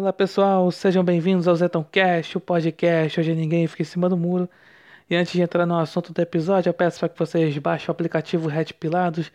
Fala 0.00 0.14
pessoal, 0.14 0.70
sejam 0.70 1.04
bem-vindos 1.04 1.46
ao 1.46 1.54
Zetoncast, 1.54 2.34
o 2.34 2.40
podcast 2.40 3.20
Hoje 3.20 3.34
Ninguém 3.34 3.66
Fica 3.66 3.82
em 3.82 3.84
Cima 3.84 4.08
do 4.08 4.16
Muro. 4.16 4.48
E 5.10 5.14
antes 5.14 5.34
de 5.34 5.42
entrar 5.42 5.66
no 5.66 5.78
assunto 5.78 6.10
do 6.10 6.22
episódio, 6.22 6.70
eu 6.70 6.72
peço 6.72 7.00
para 7.00 7.10
que 7.10 7.18
vocês 7.18 7.58
baixem 7.58 7.88
o 7.88 7.90
aplicativo 7.90 8.48
Red 8.48 8.72
Pilados, 8.80 9.30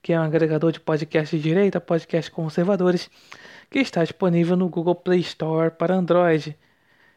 que 0.00 0.14
é 0.14 0.18
um 0.18 0.22
agregador 0.22 0.72
de 0.72 0.80
podcast 0.80 1.36
de 1.36 1.42
direita, 1.42 1.82
podcast 1.82 2.30
conservadores, 2.30 3.10
que 3.70 3.78
está 3.78 4.02
disponível 4.02 4.56
no 4.56 4.70
Google 4.70 4.94
Play 4.94 5.20
Store 5.20 5.70
para 5.70 5.94
Android. 5.94 6.56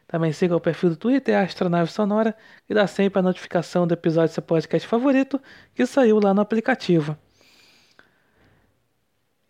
Também 0.06 0.30
siga 0.30 0.54
o 0.54 0.60
perfil 0.60 0.90
do 0.90 0.96
Twitter, 0.96 1.38
Astronave 1.38 1.90
Sonora, 1.90 2.36
e 2.68 2.74
dá 2.74 2.86
sempre 2.86 3.18
a 3.18 3.22
notificação 3.22 3.86
do 3.86 3.94
episódio 3.94 4.28
do 4.28 4.34
seu 4.34 4.42
podcast 4.42 4.86
favorito 4.86 5.40
que 5.74 5.86
saiu 5.86 6.20
lá 6.20 6.34
no 6.34 6.42
aplicativo. 6.42 7.16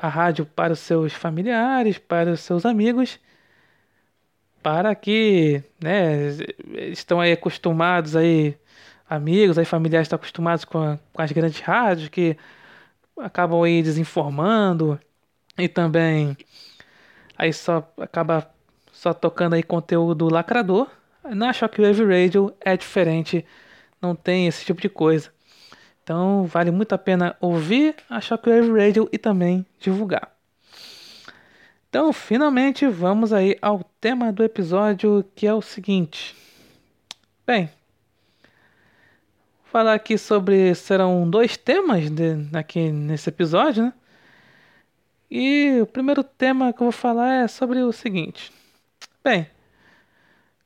a 0.00 0.08
rádio 0.08 0.46
para 0.46 0.72
os 0.72 0.80
seus 0.80 1.12
familiares, 1.12 1.98
para 1.98 2.32
os 2.32 2.40
seus 2.40 2.64
amigos, 2.66 3.18
para 4.62 4.94
que, 4.94 5.62
né, 5.82 6.28
estão 6.90 7.20
aí 7.20 7.32
acostumados 7.32 8.14
aí, 8.14 8.56
amigos, 9.08 9.58
aí 9.58 9.64
familiares 9.64 10.06
estão 10.06 10.16
acostumados 10.16 10.64
com, 10.64 10.78
a, 10.78 10.98
com 11.12 11.22
as 11.22 11.32
grandes 11.32 11.60
rádios 11.60 12.08
que 12.08 12.36
acabam 13.16 13.62
aí 13.62 13.82
desinformando 13.82 15.00
e 15.58 15.68
também 15.68 16.36
aí 17.36 17.52
só 17.52 17.88
acaba 17.98 18.48
só 18.92 19.12
tocando 19.12 19.54
aí 19.54 19.62
conteúdo 19.62 20.28
lacrador. 20.28 20.88
Na 21.24 21.52
Shockwave 21.52 22.04
Radio 22.04 22.54
é 22.60 22.76
diferente 22.76 23.44
não 24.02 24.14
tem 24.14 24.48
esse 24.48 24.64
tipo 24.64 24.80
de 24.80 24.88
coisa. 24.88 25.30
Então 26.02 26.44
vale 26.44 26.70
muito 26.70 26.92
a 26.92 26.98
pena 26.98 27.36
ouvir 27.40 27.94
a 28.10 28.20
Shockwave 28.20 28.72
Radio 28.72 29.08
e 29.12 29.18
também 29.18 29.64
divulgar. 29.78 30.32
Então, 31.88 32.10
finalmente, 32.10 32.86
vamos 32.86 33.34
aí 33.34 33.56
ao 33.60 33.84
tema 34.00 34.32
do 34.32 34.42
episódio, 34.42 35.22
que 35.34 35.46
é 35.46 35.52
o 35.52 35.60
seguinte. 35.60 36.34
Bem, 37.46 37.70
falar 39.64 39.92
aqui 39.92 40.16
sobre 40.16 40.74
serão 40.74 41.28
dois 41.28 41.58
temas 41.58 42.08
de, 42.08 42.48
aqui 42.54 42.90
nesse 42.90 43.28
episódio, 43.28 43.84
né? 43.84 43.92
E 45.30 45.80
o 45.82 45.86
primeiro 45.86 46.24
tema 46.24 46.72
que 46.72 46.80
eu 46.82 46.86
vou 46.86 46.92
falar 46.92 47.44
é 47.44 47.48
sobre 47.48 47.82
o 47.82 47.92
seguinte. 47.92 48.50
Bem, 49.22 49.46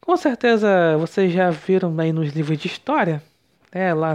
com 0.06 0.16
certeza 0.16 0.96
vocês 0.98 1.32
já 1.32 1.50
viram 1.50 1.92
aí 1.98 2.12
nos 2.12 2.32
livros 2.32 2.56
de 2.56 2.68
história, 2.68 3.20
né, 3.74 3.92
lá 3.92 4.14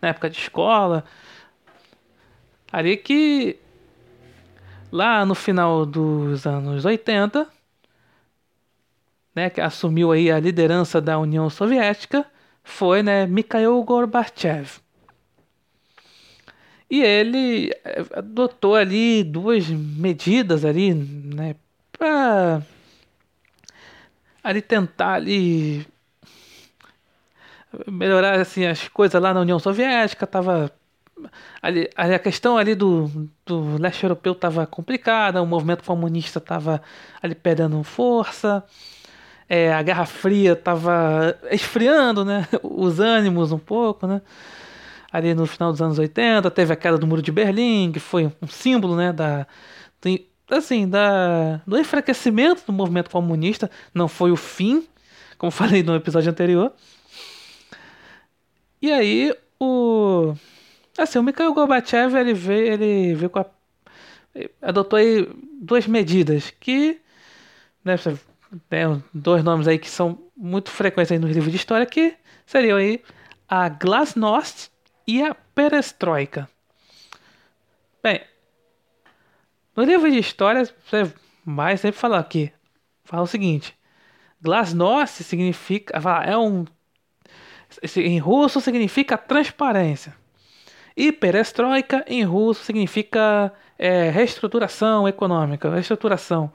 na 0.00 0.08
época 0.08 0.28
de 0.28 0.38
escola, 0.38 1.02
ali 2.70 2.94
que 2.98 3.58
lá 4.92 5.24
no 5.24 5.34
final 5.34 5.86
dos 5.86 6.46
anos 6.46 6.84
80, 6.84 7.48
né, 9.34 9.48
que 9.48 9.62
assumiu 9.62 10.12
aí 10.12 10.30
a 10.30 10.38
liderança 10.38 11.00
da 11.00 11.18
União 11.18 11.48
Soviética, 11.48 12.26
foi, 12.62 13.02
né, 13.02 13.26
Mikhail 13.26 13.82
Gorbachev. 13.82 14.78
E 16.90 17.02
ele 17.02 17.70
eh, 17.82 18.04
adotou 18.12 18.74
ali 18.74 19.24
duas 19.24 19.66
medidas 19.68 20.66
ali, 20.66 20.92
né, 20.92 21.56
para 21.90 22.62
ali 24.44 24.60
tentar 24.60 25.14
ali 25.14 25.86
melhorar 27.88 28.38
assim 28.40 28.66
as 28.66 28.86
coisas 28.88 29.20
lá 29.20 29.32
na 29.32 29.40
União 29.40 29.58
Soviética, 29.58 30.26
tava 30.26 30.70
ali, 31.62 31.88
a 31.96 32.18
questão 32.18 32.58
ali 32.58 32.74
do, 32.74 33.30
do 33.46 33.78
leste 33.78 34.04
europeu 34.04 34.32
estava 34.32 34.66
complicada, 34.66 35.42
o 35.42 35.46
movimento 35.46 35.82
comunista 35.82 36.38
estava 36.38 36.82
ali 37.22 37.34
perdendo 37.34 37.82
força, 37.82 38.62
é, 39.48 39.72
a 39.72 39.82
Guerra 39.82 40.06
Fria 40.06 40.52
estava 40.52 41.36
esfriando, 41.50 42.24
né, 42.24 42.46
os 42.62 43.00
ânimos 43.00 43.50
um 43.50 43.58
pouco, 43.58 44.06
né, 44.06 44.20
ali 45.10 45.34
no 45.34 45.46
final 45.46 45.72
dos 45.72 45.80
anos 45.80 45.98
80 45.98 46.50
teve 46.50 46.72
a 46.72 46.76
queda 46.76 46.98
do 46.98 47.06
Muro 47.06 47.22
de 47.22 47.32
Berlim, 47.32 47.92
que 47.92 48.00
foi 48.00 48.26
um 48.26 48.46
símbolo, 48.46 48.94
né, 48.94 49.12
da 49.12 49.46
assim, 50.50 50.88
da, 50.88 51.60
do 51.66 51.78
enfraquecimento 51.78 52.64
do 52.66 52.72
movimento 52.72 53.10
comunista, 53.10 53.70
não 53.92 54.08
foi 54.08 54.30
o 54.30 54.36
fim, 54.36 54.86
como 55.38 55.50
falei 55.52 55.82
no 55.82 55.94
episódio 55.94 56.30
anterior. 56.30 56.72
E 58.80 58.92
aí 58.92 59.34
o 59.58 60.34
assim, 60.98 61.18
o 61.18 61.22
Mikhail 61.22 61.54
Gorbachev 61.54 62.14
ele 62.16 62.34
veio, 62.34 62.72
ele 62.72 63.14
veio 63.14 63.30
com 63.30 63.38
a, 63.40 63.46
adotou 64.62 64.98
aí 64.98 65.28
duas 65.60 65.86
medidas 65.86 66.50
que 66.60 67.00
né, 67.84 67.96
tem 68.68 69.02
dois 69.12 69.42
nomes 69.42 69.66
aí 69.66 69.78
que 69.78 69.90
são 69.90 70.18
muito 70.36 70.70
frequentes 70.70 71.12
aí 71.12 71.18
nos 71.18 71.30
livros 71.30 71.50
de 71.50 71.56
história 71.56 71.86
que 71.86 72.14
seriam 72.46 72.78
aí 72.78 73.02
a 73.48 73.68
Glasnost 73.68 74.70
e 75.06 75.22
a 75.22 75.34
Perestroika. 75.34 76.48
Bem, 78.02 78.20
no 79.76 79.82
livro 79.82 80.10
de 80.10 80.18
história, 80.18 80.64
você 80.64 81.12
vai 81.44 81.76
sempre 81.76 81.98
falar 81.98 82.18
aqui. 82.18 82.52
Fala 83.04 83.22
o 83.22 83.26
seguinte: 83.26 83.76
Glasnost 84.40 85.22
significa. 85.24 86.00
É 86.24 86.36
um. 86.36 86.64
Em 87.96 88.18
russo 88.18 88.60
significa 88.60 89.18
transparência. 89.18 90.14
E 90.96 91.10
perestroika 91.10 92.04
em 92.06 92.22
russo 92.22 92.62
significa 92.62 93.52
é, 93.76 94.10
reestruturação 94.10 95.08
econômica, 95.08 95.68
reestruturação, 95.68 96.52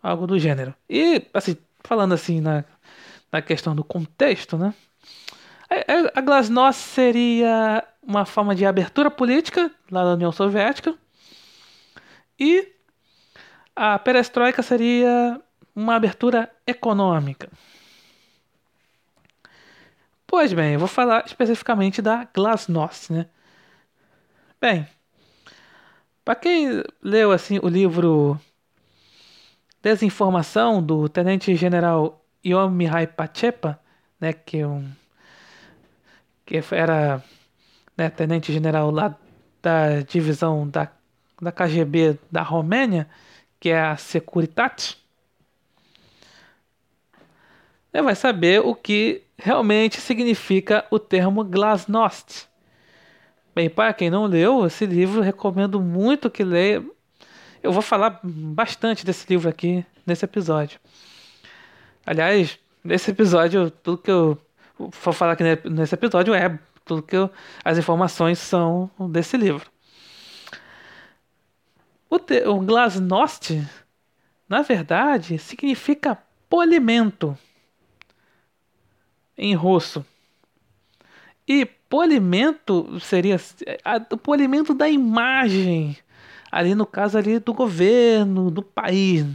algo 0.00 0.24
do 0.24 0.38
gênero. 0.38 0.72
E, 0.88 1.26
assim, 1.34 1.56
falando 1.82 2.14
assim 2.14 2.40
na, 2.40 2.64
na 3.32 3.42
questão 3.42 3.74
do 3.74 3.82
contexto, 3.82 4.56
né? 4.56 4.72
A 6.14 6.20
glasnost 6.20 6.80
seria 6.80 7.82
uma 8.00 8.24
forma 8.24 8.54
de 8.54 8.64
abertura 8.64 9.10
política 9.10 9.68
lá 9.90 10.04
da 10.04 10.12
União 10.12 10.30
Soviética 10.30 10.96
e 12.38 12.72
a 13.74 13.98
perestroika 13.98 14.62
seria 14.62 15.40
uma 15.74 15.96
abertura 15.96 16.50
econômica. 16.66 17.50
Pois 20.26 20.52
bem, 20.52 20.74
eu 20.74 20.78
vou 20.78 20.88
falar 20.88 21.24
especificamente 21.26 22.02
da 22.02 22.24
Glasnost, 22.34 23.12
né? 23.12 23.26
Bem, 24.60 24.86
para 26.24 26.34
quem 26.34 26.82
leu 27.02 27.30
assim 27.30 27.60
o 27.62 27.68
livro 27.68 28.40
Desinformação 29.82 30.82
do 30.82 31.08
Tenente 31.08 31.54
General 31.54 32.24
Ion 32.42 32.70
Mihai 32.70 33.06
Pachepa, 33.06 33.78
né, 34.20 34.32
que 34.32 34.58
é 34.58 34.66
um 34.66 34.90
que 36.44 36.62
era 36.72 37.22
né, 37.96 38.08
tenente 38.08 38.52
general 38.52 38.90
lá 38.90 39.16
da 39.60 40.00
divisão 40.02 40.68
da 40.68 40.86
da 41.40 41.52
KGB 41.52 42.18
da 42.30 42.42
Romênia, 42.42 43.08
que 43.60 43.70
é 43.70 43.80
a 43.80 43.96
Securitate, 43.96 44.98
você 47.96 48.02
vai 48.02 48.14
saber 48.14 48.60
o 48.60 48.74
que 48.74 49.22
realmente 49.38 50.00
significa 50.00 50.84
o 50.90 50.98
termo 50.98 51.42
glasnost. 51.42 52.46
Bem, 53.54 53.70
para 53.70 53.94
quem 53.94 54.10
não 54.10 54.26
leu 54.26 54.66
esse 54.66 54.84
livro, 54.84 55.22
recomendo 55.22 55.80
muito 55.80 56.28
que 56.28 56.44
leia. 56.44 56.84
eu 57.62 57.72
vou 57.72 57.80
falar 57.80 58.20
bastante 58.22 59.04
desse 59.04 59.26
livro 59.28 59.48
aqui 59.48 59.82
nesse 60.06 60.26
episódio. 60.26 60.78
Aliás, 62.04 62.58
nesse 62.84 63.10
episódio, 63.10 63.70
tudo 63.70 63.98
que 63.98 64.10
eu 64.10 64.38
vou 64.78 65.12
falar 65.12 65.32
aqui 65.32 65.44
nesse 65.70 65.94
episódio 65.94 66.34
é 66.34 66.58
tudo 66.84 67.02
que 67.02 67.16
eu, 67.16 67.30
as 67.64 67.78
informações 67.78 68.38
são 68.38 68.90
desse 69.10 69.38
livro. 69.38 69.75
O, 72.08 72.18
te, 72.18 72.46
o 72.46 72.60
glasnost, 72.60 73.60
na 74.48 74.62
verdade, 74.62 75.38
significa 75.38 76.18
polimento 76.48 77.36
em 79.36 79.54
russo. 79.54 80.04
E 81.46 81.64
polimento 81.64 82.98
seria 83.00 83.36
o 84.10 84.16
polimento 84.16 84.74
da 84.74 84.88
imagem, 84.88 85.96
ali 86.50 86.74
no 86.74 86.86
caso 86.86 87.18
ali 87.18 87.38
do 87.38 87.52
governo, 87.52 88.50
do 88.50 88.62
país. 88.62 89.26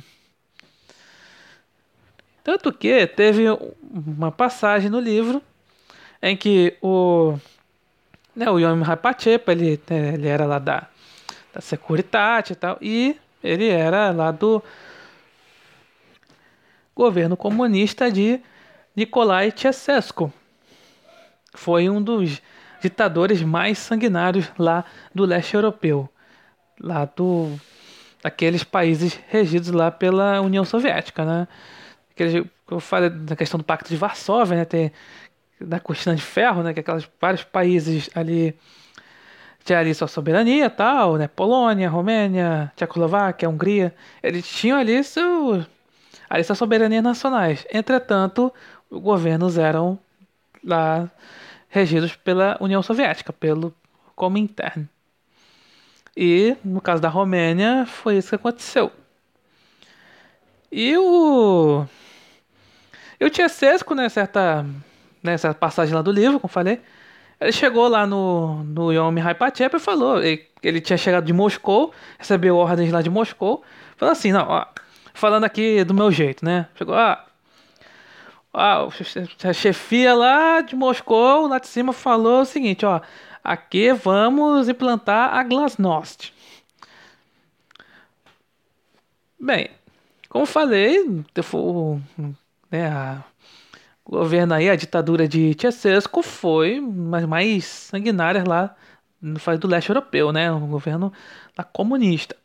Tanto 2.44 2.74
que 2.74 3.06
teve 3.08 3.46
uma 3.82 4.32
passagem 4.32 4.90
no 4.90 5.00
livro 5.00 5.42
em 6.22 6.36
que 6.36 6.78
o 6.82 7.38
né, 8.36 8.50
o 8.50 8.60
Yom 8.60 8.82
Rapachepa, 8.82 9.52
ele, 9.52 9.80
né, 9.90 10.14
ele 10.14 10.28
era 10.28 10.46
lá 10.46 10.58
da, 10.58 10.88
da 11.54 11.62
Securitate 11.62 12.54
e 12.54 12.56
tal, 12.56 12.78
e 12.82 13.18
ele 13.44 13.68
era 13.68 14.12
lá 14.12 14.32
do 14.32 14.62
governo 16.96 17.36
comunista 17.36 18.12
de 18.12 18.40
Nicolai 18.96 19.54
Ceausescu. 19.56 20.32
Foi 21.54 21.90
um 21.90 22.02
dos 22.02 22.42
ditadores 22.82 23.42
mais 23.42 23.78
sanguinários 23.78 24.50
lá 24.58 24.86
do 25.14 25.26
leste 25.26 25.56
europeu, 25.56 26.10
lá 26.80 27.06
do 27.06 27.60
aqueles 28.24 28.64
países 28.64 29.20
regidos 29.28 29.72
lá 29.72 29.90
pela 29.92 30.42
União 30.42 30.64
Soviética, 30.64 31.26
né? 31.26 31.48
Aqueles, 32.12 32.46
eu 32.70 32.80
falei 32.80 33.10
da 33.10 33.36
questão 33.36 33.58
do 33.58 33.64
Pacto 33.64 33.90
de 33.90 33.96
Varsóvia, 33.96 34.58
né? 34.58 34.66
Tem 34.66 34.92
da 35.60 35.80
cortina 35.80 36.16
de 36.16 36.22
ferro, 36.22 36.64
né? 36.64 36.74
Que 36.74 36.80
aqueles 36.80 37.10
vários 37.20 37.44
países 37.44 38.10
ali 38.16 38.56
tinha 39.64 39.80
ali 39.80 39.94
sua 39.94 40.08
soberania 40.08 40.70
tal, 40.70 41.18
né? 41.18 41.28
Polônia, 41.28 41.90
Romênia, 41.90 42.72
Tchecoslováquia, 42.76 43.50
Hungria, 43.50 43.94
eles 44.22 44.48
tinham 44.48 44.78
ali 44.78 45.04
seu 45.04 45.66
ali 46.30 46.44
suas 46.44 46.58
soberanias 46.58 47.04
nacionais. 47.04 47.66
Entretanto, 47.72 48.54
os 48.90 49.02
governos 49.02 49.58
eram 49.58 50.00
lá 50.64 51.10
regidos 51.68 52.16
pela 52.16 52.58
União 52.60 52.82
Soviética, 52.82 53.34
pelo 53.34 53.74
Comintern. 54.16 54.88
E 56.16 56.56
no 56.64 56.82
caso 56.82 57.02
da 57.02 57.10
Romênia 57.10 57.86
foi 57.86 58.18
isso 58.18 58.30
que 58.30 58.36
aconteceu. 58.36 58.92
E 60.72 60.98
o 60.98 61.86
eu 63.20 63.30
tinha 63.30 63.48
Sesco, 63.48 63.94
né, 63.94 64.10
certa 64.10 64.66
nessa 65.22 65.54
passagem 65.54 65.94
lá 65.94 66.02
do 66.02 66.12
livro, 66.12 66.40
como 66.40 66.52
falei, 66.52 66.82
ele 67.42 67.52
chegou 67.52 67.88
lá 67.88 68.06
no, 68.06 68.64
no 68.64 68.94
Yom 68.94 69.18
Haipachepa 69.18 69.78
e 69.78 69.80
falou 69.80 70.22
que 70.22 70.48
ele 70.64 70.80
tinha 70.80 70.96
chegado 70.96 71.26
de 71.26 71.34
Moscou, 71.34 71.92
recebeu 72.20 72.56
ordens 72.56 72.92
lá 72.92 73.02
de 73.02 73.10
Moscou, 73.10 73.64
falou 73.98 74.12
assim, 74.12 74.32
não, 74.32 74.48
ó, 74.48 74.66
falando 75.12 75.44
aqui 75.44 75.84
do 75.84 75.94
meu 75.94 76.12
jeito, 76.12 76.46
né? 76.46 76.68
Chegou, 76.76 76.94
ah, 76.94 77.26
a 78.54 79.54
chefia 79.54 80.14
lá 80.14 80.62
de 80.62 80.76
Moscou, 80.76 81.48
lá 81.48 81.58
de 81.58 81.68
cima, 81.68 81.92
falou 81.94 82.42
o 82.42 82.46
seguinte, 82.46 82.86
ó, 82.86 83.02
aqui 83.44 83.92
vamos 83.92 84.70
implantar 84.70 85.34
a 85.34 85.42
Glasnost. 85.42 86.32
Bem, 89.40 89.72
como 90.30 90.46
falei, 90.46 91.04
né, 92.70 92.88
a 92.88 93.24
governo 94.12 94.54
aí, 94.54 94.70
a 94.70 94.76
ditadura 94.76 95.28
de 95.28 95.56
Ceausescu 95.60 96.22
foi 96.22 96.80
mais, 96.82 97.26
mais 97.26 97.66
sanguinária 97.66 98.44
lá 98.46 98.76
no 99.22 99.40
país 99.40 99.60
do 99.60 99.68
leste 99.68 99.90
europeu, 99.90 100.32
né? 100.32 100.52
Um 100.52 100.68
governo 100.68 101.14
comunista. 101.74 102.36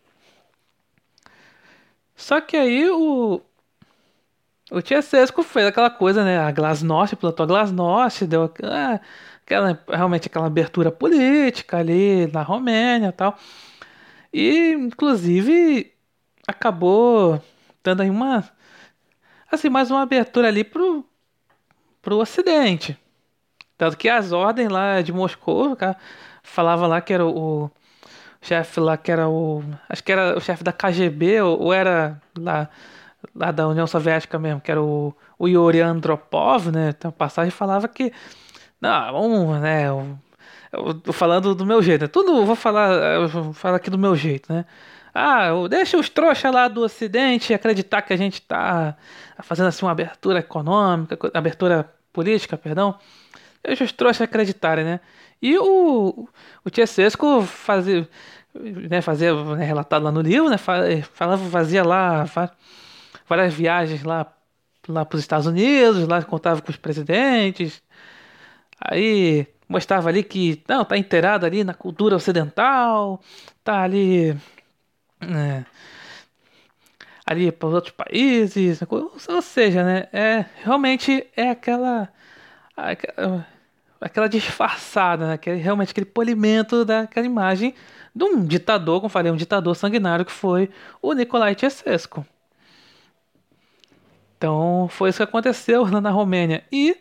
Só 2.14 2.40
que 2.40 2.56
aí 2.56 2.88
o 2.90 3.40
o 4.70 4.80
Ceausescu 4.80 5.42
fez 5.42 5.66
aquela 5.66 5.90
coisa, 5.90 6.25
né? 6.25 6.38
A 6.38 6.50
Glasnost, 6.50 7.14
plantou 7.16 7.44
a 7.44 7.46
Glasnost, 7.46 8.26
deu 8.26 8.44
ah, 8.64 9.00
aquela, 9.44 9.80
realmente 9.88 10.26
aquela 10.26 10.46
abertura 10.46 10.90
política 10.90 11.78
ali 11.78 12.26
na 12.32 12.42
Romênia 12.42 13.08
e 13.08 13.12
tal. 13.12 13.38
E, 14.32 14.73
inclusive, 14.73 15.92
acabou 16.46 17.42
dando 17.82 18.02
aí 18.02 18.11
uma... 18.11 18.44
Assim, 19.50 19.68
mais 19.70 19.90
uma 19.90 20.02
abertura 20.02 20.49
ali 20.49 20.64
pro, 20.64 21.04
para 22.06 22.14
o 22.14 22.20
Ocidente. 22.20 22.96
Tanto 23.76 23.96
que 23.96 24.08
as 24.08 24.30
ordens 24.30 24.70
lá 24.70 25.02
de 25.02 25.12
Moscou, 25.12 25.76
falava 26.40 26.86
lá 26.86 27.00
que 27.00 27.12
era 27.12 27.26
o, 27.26 27.64
o 27.64 27.70
chefe 28.40 28.78
lá 28.78 28.96
que 28.96 29.10
era 29.10 29.28
o. 29.28 29.64
Acho 29.88 30.04
que 30.04 30.12
era 30.12 30.38
o 30.38 30.40
chefe 30.40 30.62
da 30.62 30.72
KGB, 30.72 31.40
ou, 31.40 31.62
ou, 31.64 31.72
era 31.72 32.22
lá, 32.38 32.68
lá 33.34 33.50
da 33.50 33.66
União 33.66 33.88
Soviética 33.88 34.38
mesmo, 34.38 34.60
que 34.60 34.70
era 34.70 34.80
o, 34.80 35.12
o 35.36 35.48
Yuri 35.48 35.80
Andropov, 35.80 36.70
né? 36.70 36.90
Então 36.96 37.10
passagem 37.10 37.50
falava 37.50 37.88
que. 37.88 38.12
Não, 38.80 39.12
vamos, 39.12 39.60
né? 39.60 39.88
Eu, 39.88 40.18
eu 40.72 40.94
tô 40.94 41.12
falando 41.12 41.56
do 41.56 41.66
meu 41.66 41.82
jeito, 41.82 42.02
né? 42.02 42.08
Tudo 42.08 42.46
vou 42.46 42.56
falar, 42.56 42.92
eu 43.16 43.28
vou 43.28 43.52
falar 43.52 43.78
aqui 43.78 43.90
do 43.90 43.98
meu 43.98 44.14
jeito, 44.14 44.52
né? 44.52 44.64
Ah, 45.12 45.48
deixa 45.68 45.96
os 45.98 46.08
trouxas 46.08 46.52
lá 46.52 46.68
do 46.68 46.82
Ocidente 46.82 47.54
acreditar 47.54 48.02
que 48.02 48.12
a 48.12 48.16
gente 48.16 48.40
tá 48.42 48.96
fazendo 49.42 49.68
assim 49.68 49.84
uma 49.84 49.92
abertura 49.92 50.40
econômica, 50.40 51.18
abertura 51.34 51.95
política, 52.16 52.56
perdão, 52.56 52.99
deixa 53.62 53.85
os 53.85 53.92
trouxas 53.92 54.23
acreditarem, 54.23 54.85
né? 54.87 55.00
E 55.42 55.58
o, 55.58 56.26
o 56.64 56.70
Tiesesco 56.70 57.42
fazia, 57.42 58.08
né, 58.54 59.02
fazia 59.02 59.35
né, 59.54 59.66
relatado 59.66 60.02
lá 60.02 60.11
no 60.11 60.23
livro, 60.23 60.49
né, 60.49 60.56
falava, 60.56 61.44
fazia 61.50 61.85
lá 61.85 62.25
várias 63.28 63.52
viagens 63.52 64.02
lá, 64.02 64.26
lá 64.88 65.04
para 65.04 65.16
os 65.16 65.20
Estados 65.20 65.46
Unidos, 65.46 66.08
lá 66.08 66.23
contava 66.23 66.62
com 66.62 66.70
os 66.70 66.78
presidentes, 66.78 67.82
aí 68.80 69.46
mostrava 69.68 70.08
ali 70.08 70.25
que 70.25 70.62
não 70.66 70.82
tá 70.82 70.96
inteirado 70.96 71.44
ali 71.44 71.62
na 71.62 71.75
cultura 71.75 72.16
ocidental, 72.16 73.20
tá 73.62 73.82
ali 73.82 74.35
né, 75.20 75.66
ali 77.26 77.50
para 77.50 77.68
os 77.68 77.75
outros 77.75 77.92
países, 77.92 78.80
ou 79.28 79.42
seja, 79.42 79.83
né, 79.83 80.09
é 80.12 80.45
realmente 80.62 81.26
é 81.37 81.50
aquela 81.50 82.09
aquela 84.00 84.28
disfarçada, 84.28 85.26
né, 85.28 85.38
que 85.38 85.50
é 85.50 85.54
realmente 85.54 85.90
aquele 85.90 86.06
polimento 86.06 86.85
daquela 86.85 87.26
imagem 87.26 87.75
de 88.14 88.25
um 88.25 88.45
ditador, 88.45 89.00
como 89.00 89.09
falei, 89.09 89.33
um 89.33 89.37
ditador 89.37 89.75
sanguinário 89.75 90.25
que 90.25 90.33
foi 90.33 90.71
o 91.02 91.12
Nicolae 91.12 91.56
Ceausescu. 91.59 92.25
Então 94.38 94.88
foi 94.90 95.11
isso 95.11 95.18
que 95.18 95.23
aconteceu 95.25 95.85
lá 95.85 96.00
na 96.00 96.11
Romênia 96.11 96.62
e 96.71 96.97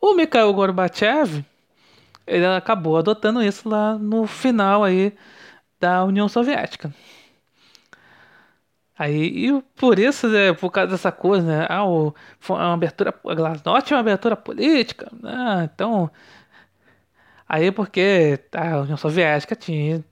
o 0.00 0.14
Mikhail 0.14 0.52
Gorbachev 0.52 1.44
ele 2.26 2.46
acabou 2.46 2.96
adotando 2.98 3.42
isso 3.42 3.68
lá 3.68 3.96
no 3.98 4.26
final 4.26 4.84
aí 4.84 5.12
da 5.80 6.04
União 6.04 6.28
Soviética. 6.28 6.92
Aí, 8.98 9.48
e 9.48 9.62
por 9.76 9.98
isso, 9.98 10.26
né, 10.28 10.54
por 10.54 10.70
causa 10.70 10.92
dessa 10.92 11.12
coisa, 11.12 11.46
né, 11.46 11.66
ah, 11.68 11.84
o, 11.86 12.14
uma 12.48 12.72
abertura, 12.74 13.14
a 13.26 13.34
Glasnost 13.34 13.92
é 13.92 13.96
uma 13.96 14.00
abertura 14.00 14.34
política, 14.36 15.10
ah, 15.22 15.64
então, 15.64 16.10
aí 17.48 17.70
porque 17.70 18.40
a 18.52 18.78
União 18.80 18.96
Soviética 18.96 19.54
tinha 19.54 20.04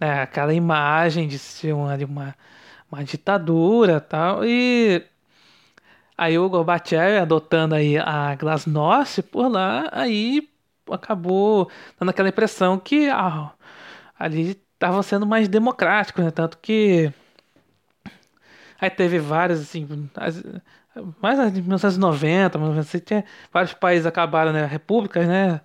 né, 0.00 0.22
aquela 0.22 0.52
imagem 0.54 1.28
de 1.28 1.38
ser 1.38 1.72
uma, 1.74 1.96
de 1.96 2.04
uma, 2.04 2.34
uma 2.90 3.04
ditadura 3.04 4.00
tal, 4.00 4.44
e 4.44 5.02
aí 6.16 6.38
o 6.38 6.48
Gorbachev 6.50 7.18
adotando 7.20 7.74
aí 7.74 7.98
a 7.98 8.34
Glasnost 8.34 9.22
por 9.22 9.48
lá, 9.48 9.88
aí 9.92 10.48
acabou 10.90 11.70
dando 11.98 12.10
aquela 12.10 12.28
impressão 12.28 12.78
que 12.78 13.08
ah, 13.08 13.52
ali 14.18 14.50
estavam 14.74 15.02
sendo 15.02 15.26
mais 15.26 15.48
democráticos, 15.48 16.24
né, 16.24 16.30
tanto 16.30 16.58
que 16.58 17.12
Aí 18.82 18.90
teve 18.90 19.20
várias, 19.20 19.60
assim, 19.60 19.86
as, 20.16 20.42
mais 21.20 21.38
em 21.38 21.60
1990, 21.62 22.58
tinha, 23.06 23.24
vários 23.52 23.72
países 23.74 24.04
acabaram, 24.06 24.52
né, 24.52 24.66
repúblicas, 24.66 25.24
né, 25.28 25.60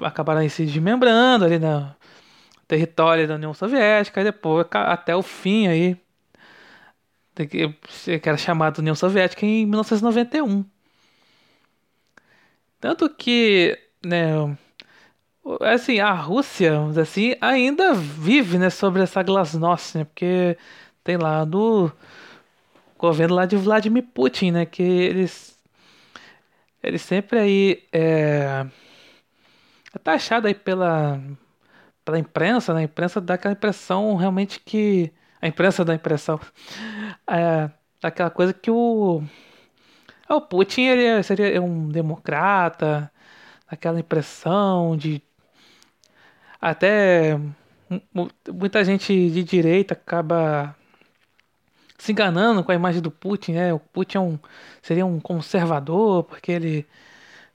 acabaram 0.00 0.48
se 0.48 0.66
desmembrando 0.66 1.44
ali 1.44 1.60
no 1.60 1.94
território 2.66 3.28
da 3.28 3.36
União 3.36 3.54
Soviética, 3.54 4.20
e 4.20 4.24
depois 4.24 4.66
até 4.72 5.14
o 5.14 5.22
fim 5.22 5.68
aí, 5.68 5.96
que 7.48 8.28
era 8.28 8.36
chamado 8.36 8.78
União 8.78 8.96
Soviética 8.96 9.46
em 9.46 9.64
1991. 9.64 10.64
Tanto 12.80 13.08
que, 13.08 13.78
né, 14.04 14.32
assim, 15.60 16.00
a 16.00 16.12
Rússia, 16.12 16.72
assim, 17.00 17.36
ainda 17.40 17.94
vive, 17.94 18.58
né, 18.58 18.68
sobre 18.68 19.02
essa 19.02 19.22
glasnost, 19.22 19.96
né? 19.96 20.02
Porque 20.02 20.58
tem 21.08 21.16
lá 21.16 21.42
do 21.42 21.90
governo 22.98 23.34
lá 23.34 23.46
de 23.46 23.56
Vladimir 23.56 24.04
Putin, 24.12 24.50
né, 24.50 24.66
que 24.66 24.82
eles 24.82 25.58
ele 26.82 26.98
sempre 26.98 27.38
aí 27.38 27.88
é, 27.90 28.66
é 29.94 29.98
taxado 29.98 30.46
aí 30.46 30.54
pela 30.54 31.18
pela 32.04 32.18
imprensa, 32.18 32.74
né? 32.74 32.80
A 32.80 32.82
imprensa 32.84 33.20
dá 33.22 33.34
aquela 33.34 33.52
impressão 33.52 34.16
realmente 34.16 34.60
que 34.60 35.10
a 35.40 35.48
imprensa 35.48 35.82
dá 35.84 35.92
a 35.94 35.96
impressão 35.96 36.38
é, 37.26 37.70
daquela 38.02 38.30
coisa 38.30 38.52
que 38.52 38.70
o 38.70 39.22
é, 40.28 40.34
o 40.34 40.42
Putin 40.42 40.82
ele 40.82 41.04
é, 41.04 41.22
seria 41.22 41.62
um 41.62 41.88
democrata, 41.88 43.10
aquela 43.66 43.98
impressão 44.00 44.94
de 44.96 45.22
até 46.60 47.38
muita 48.52 48.84
gente 48.84 49.30
de 49.30 49.42
direita 49.44 49.94
acaba 49.94 50.77
se 51.98 52.12
enganando 52.12 52.62
com 52.62 52.72
a 52.72 52.74
imagem 52.74 53.02
do 53.02 53.10
Putin, 53.10 53.52
né? 53.52 53.74
O 53.74 53.80
Putin 53.80 54.16
é 54.18 54.20
um, 54.20 54.38
seria 54.80 55.04
um 55.04 55.20
conservador 55.20 56.22
porque 56.24 56.52
ele 56.52 56.86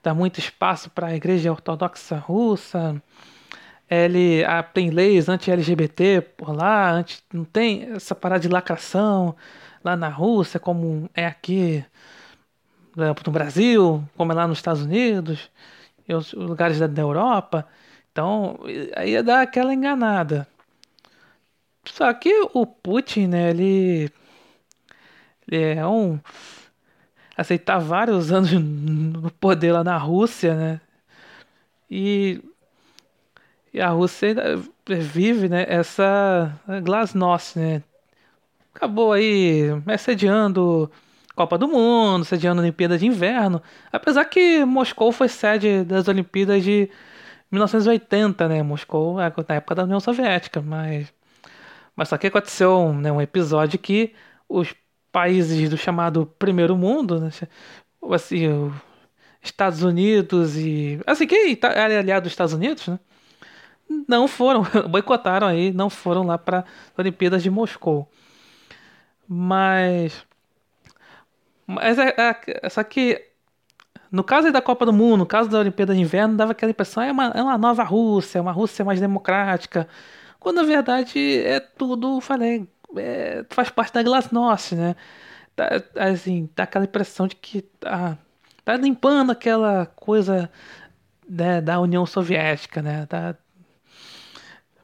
dá 0.04 0.14
muito 0.14 0.40
espaço 0.40 0.90
para 0.90 1.08
a 1.08 1.16
Igreja 1.16 1.52
Ortodoxa 1.52 2.18
Russa. 2.18 3.02
Ele 3.90 4.44
ah, 4.46 4.62
tem 4.62 4.90
leis 4.90 5.30
anti-LGBT 5.30 6.22
por 6.38 6.54
lá, 6.56 6.92
anti, 6.92 7.24
não 7.34 7.46
tem 7.46 7.92
essa 7.94 8.14
parada 8.14 8.42
de 8.42 8.50
lacração 8.50 9.36
lá 9.84 9.96
na 9.96 10.10
Rússia 10.10 10.60
como 10.60 11.10
é 11.14 11.26
aqui 11.26 11.86
no 12.96 13.32
Brasil, 13.32 14.04
como 14.16 14.32
é 14.32 14.36
lá 14.36 14.48
nos 14.48 14.60
Estados 14.60 14.82
Unidos 14.84 15.50
e 16.08 16.14
os 16.14 16.34
lugares 16.34 16.80
da, 16.80 16.88
da 16.88 17.02
Europa. 17.02 17.68
Então, 18.12 18.60
aí 18.96 19.12
ia 19.12 19.24
dar 19.24 19.42
aquela 19.42 19.74
enganada. 19.74 20.48
Só 21.86 22.14
que 22.14 22.48
o 22.54 22.66
Putin, 22.66 23.28
né, 23.28 23.50
ele 23.50 24.12
é 25.52 25.86
um 25.86 26.20
aceitar 27.36 27.80
vários 27.80 28.32
anos 28.32 28.52
no 28.52 29.32
poder 29.32 29.72
lá 29.72 29.84
na 29.84 29.98
Rússia, 29.98 30.56
né? 30.56 30.82
E, 31.90 32.42
e 33.74 33.82
a 33.82 33.90
Rússia 33.90 34.36
vive, 34.88 35.50
né, 35.50 35.66
essa 35.68 36.52
glasnost, 36.84 37.58
né? 37.58 37.84
Acabou 38.74 39.14
aí 39.14 39.68
sediando 40.00 40.92
Copa 41.36 41.58
do 41.58 41.68
Mundo, 41.68 42.26
sediando 42.26 42.62
a 42.62 42.64
Olimpíada 42.64 42.98
de 42.98 43.06
Inverno, 43.08 43.62
apesar 43.92 44.26
que 44.26 44.66
Moscou 44.66 45.12
foi 45.12 45.28
sede 45.28 45.84
das 45.84 46.08
Olimpíadas 46.08 46.64
de 46.64 46.90
1980, 47.52 48.48
né? 48.48 48.64
Moscou 48.64 49.20
é 49.22 49.32
na 49.48 49.56
época 49.56 49.76
da 49.76 49.84
União 49.84 50.00
Soviética, 50.00 50.62
mas 50.62 51.14
mas 51.96 52.10
só 52.10 52.18
que 52.18 52.28
aconteceu 52.28 52.92
né, 52.94 53.12
um 53.12 53.22
episódio 53.22 53.78
que 53.80 54.14
os 54.50 54.74
países 55.13 55.70
do 55.70 55.77
chamado 55.77 56.25
Primeiro 56.39 56.75
Mundo, 56.75 57.20
né, 57.20 57.29
assim, 58.12 58.74
Estados 59.41 59.84
Unidos 59.84 60.58
e 60.58 61.00
assim 61.05 61.27
quem 61.27 61.55
tá, 61.55 61.70
é 61.70 61.98
aliado 62.00 62.24
dos 62.24 62.34
Estados 62.34 62.53
Unidos, 62.53 62.88
né, 62.88 63.00
não 64.08 64.27
foram, 64.27 64.63
boicotaram 64.89 65.48
aí, 65.48 65.72
não 65.72 65.89
foram 65.89 66.24
lá 66.24 66.38
para 66.38 66.60
as 66.60 67.00
Olimpíadas 67.00 67.43
de 67.43 67.50
Moscou. 67.51 68.10
Mas 69.27 70.25
mas 71.67 71.98
é, 71.98 72.10
é, 72.17 72.36
é 72.63 72.70
só 72.70 72.84
que 72.84 73.22
no 74.12 74.24
caso 74.24 74.51
da 74.51 74.62
Copa 74.62 74.86
do 74.86 74.93
Mundo, 74.93 75.17
no 75.17 75.25
caso 75.25 75.50
da 75.50 75.60
Olimpíada 75.60 75.93
de 75.93 76.01
Inverno, 76.01 76.36
dava 76.36 76.51
aquela 76.51 76.72
impressão, 76.72 77.03
é 77.03 77.12
uma, 77.12 77.27
é 77.27 77.41
uma 77.41 77.58
nova 77.58 77.84
Rússia, 77.84 78.41
uma 78.41 78.51
Rússia 78.51 78.84
mais 78.84 79.00
democrática, 79.00 79.88
quando 80.39 80.58
na 80.58 80.63
verdade 80.63 81.39
é 81.39 81.60
tudo, 81.60 82.20
falei, 82.20 82.67
é, 82.98 83.46
faz 83.50 83.70
parte 83.70 83.94
da 83.94 84.04
glasnost, 84.04 84.76
né? 84.76 84.96
Tá, 85.56 85.70
assim, 85.98 86.50
dá 86.56 86.64
aquela 86.64 86.86
impressão 86.86 87.28
de 87.28 87.36
que 87.36 87.62
tá, 87.62 88.18
tá 88.66 88.78
limpando 88.78 89.32
aquela 89.32 89.86
coisa 89.88 90.52
né, 91.30 91.62
da 91.62 91.80
União 91.80 92.06
Soviética, 92.06 92.82
né? 92.82 93.06
Tá, 93.06 93.36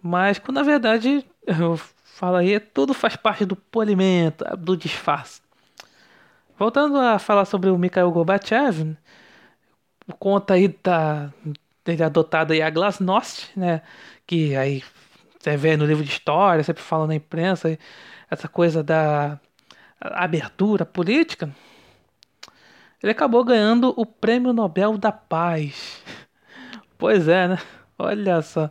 mas 0.02 0.40
quando 0.40 0.58
na 0.58 0.64
verdade, 0.64 1.26
eu 1.46 1.78
falo 2.04 2.38
aí, 2.38 2.60
tudo 2.60 2.94
faz 2.94 3.16
parte 3.16 3.46
do 3.46 3.56
polimento, 3.56 4.46
do 4.58 4.78
disfarce. 4.78 5.42
Voltando 6.58 6.98
a 7.00 7.20
falar 7.20 7.46
sobre 7.46 7.70
o 7.70 7.78
Mikhail 7.78 8.12
Gorbachev, 8.12 8.98
conta 10.20 10.56
aí 10.56 10.68
da 10.68 11.32
dele 11.86 12.04
adotado 12.04 12.54
aí 12.54 12.62
a 12.62 12.70
Glasnost, 12.70 13.52
né? 13.58 13.82
Que 14.28 14.56
aí 14.56 14.84
você 15.40 15.56
vê 15.58 15.78
no 15.78 15.86
livro 15.86 16.04
de 16.04 16.12
história, 16.12 16.64
sempre 16.64 16.84
fala 16.84 17.08
na 17.08 17.16
imprensa, 17.16 17.78
essa 18.30 18.48
coisa 18.48 18.84
da 18.84 19.40
abertura 20.00 20.86
política. 20.86 21.50
Ele 23.02 23.12
acabou 23.12 23.44
ganhando 23.44 23.94
o 23.96 24.06
Prêmio 24.06 24.54
Nobel 24.54 24.98
da 24.98 25.12
Paz. 25.12 26.04
Pois 26.98 27.30
é, 27.30 27.48
né? 27.48 27.58
Olha 27.98 28.42
só. 28.42 28.70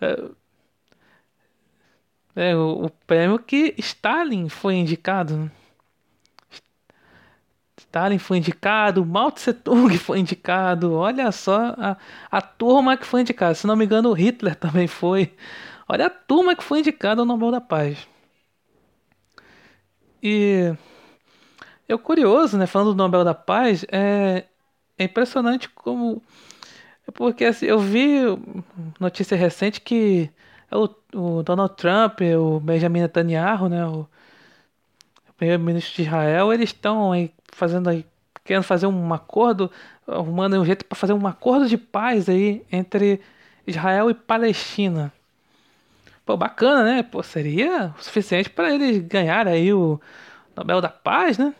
É, 0.00 0.30
é 2.34 2.56
o, 2.56 2.84
o 2.86 2.90
prêmio 3.06 3.38
que 3.38 3.74
Stalin 3.76 4.48
foi 4.48 4.76
indicado. 4.76 5.50
Stalin 7.88 8.18
foi 8.18 8.36
indicado, 8.38 9.04
Mao 9.04 9.30
Tse 9.32 9.52
Tung 9.52 9.96
foi 9.98 10.18
indicado, 10.20 10.92
olha 10.92 11.32
só 11.32 11.74
a, 11.78 11.96
a 12.30 12.40
turma 12.42 12.96
que 12.96 13.06
foi 13.06 13.22
indicada. 13.22 13.54
Se 13.54 13.66
não 13.66 13.76
me 13.76 13.84
engano, 13.84 14.12
Hitler 14.12 14.54
também 14.54 14.86
foi. 14.86 15.34
Olha 15.88 16.06
a 16.06 16.10
turma 16.10 16.54
que 16.54 16.62
foi 16.62 16.80
indicada 16.80 17.22
ao 17.22 17.26
Nobel 17.26 17.50
da 17.50 17.60
Paz. 17.60 18.06
E 20.22 20.74
é 21.88 21.96
curioso, 21.96 22.58
né? 22.58 22.66
Falando 22.66 22.92
do 22.92 22.96
Nobel 22.96 23.24
da 23.24 23.34
Paz, 23.34 23.84
é, 23.90 24.44
é 24.98 25.04
impressionante 25.04 25.68
como. 25.70 26.22
É 27.06 27.10
porque 27.10 27.44
assim, 27.46 27.66
eu 27.66 27.78
vi 27.78 28.20
notícia 29.00 29.36
recente 29.36 29.80
que 29.80 30.30
o, 30.70 30.88
o 31.38 31.42
Donald 31.42 31.74
Trump, 31.76 32.20
o 32.38 32.60
Benjamin 32.60 33.00
Netanyahu, 33.00 33.68
né? 33.68 33.86
O, 33.86 34.06
primeiro-ministro 35.38 35.94
de 35.94 36.02
Israel, 36.02 36.52
eles 36.52 36.70
estão 36.70 37.12
aí 37.12 37.32
fazendo 37.52 37.88
aí, 37.88 38.04
querendo 38.44 38.64
fazer 38.64 38.86
um 38.86 39.14
acordo, 39.14 39.70
arrumando 40.06 40.60
um 40.60 40.64
jeito 40.64 40.84
para 40.84 40.98
fazer 40.98 41.12
um 41.12 41.26
acordo 41.26 41.68
de 41.68 41.78
paz 41.78 42.28
aí 42.28 42.62
entre 42.70 43.20
Israel 43.66 44.10
e 44.10 44.14
Palestina. 44.14 45.12
Pô, 46.26 46.36
bacana, 46.36 46.84
né? 46.84 47.02
Pô, 47.02 47.22
seria 47.22 47.94
o 47.98 48.02
suficiente 48.02 48.50
para 48.50 48.74
eles 48.74 48.98
ganharem 48.98 49.52
aí 49.52 49.72
o 49.72 49.98
Nobel 50.54 50.80
da 50.80 50.88
Paz, 50.88 51.38
né? 51.38 51.54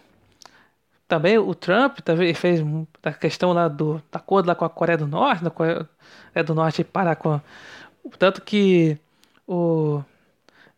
Também 1.07 1.39
o 1.39 1.55
Trump 1.55 2.01
também 2.01 2.35
fez 2.35 2.61
a 3.03 3.13
questão 3.13 3.53
lá 3.53 3.67
do 3.69 4.03
acordo 4.13 4.47
lá 4.47 4.55
com 4.55 4.65
a 4.65 4.69
Coreia 4.69 4.99
do 4.99 5.07
Norte, 5.07 5.43
da 5.43 5.51
Coreia 5.51 5.89
do 6.45 6.55
Norte 6.55 6.85
para 6.85 7.17
com 7.17 7.41
tanto 8.19 8.43
que 8.43 8.99
o 9.47 10.03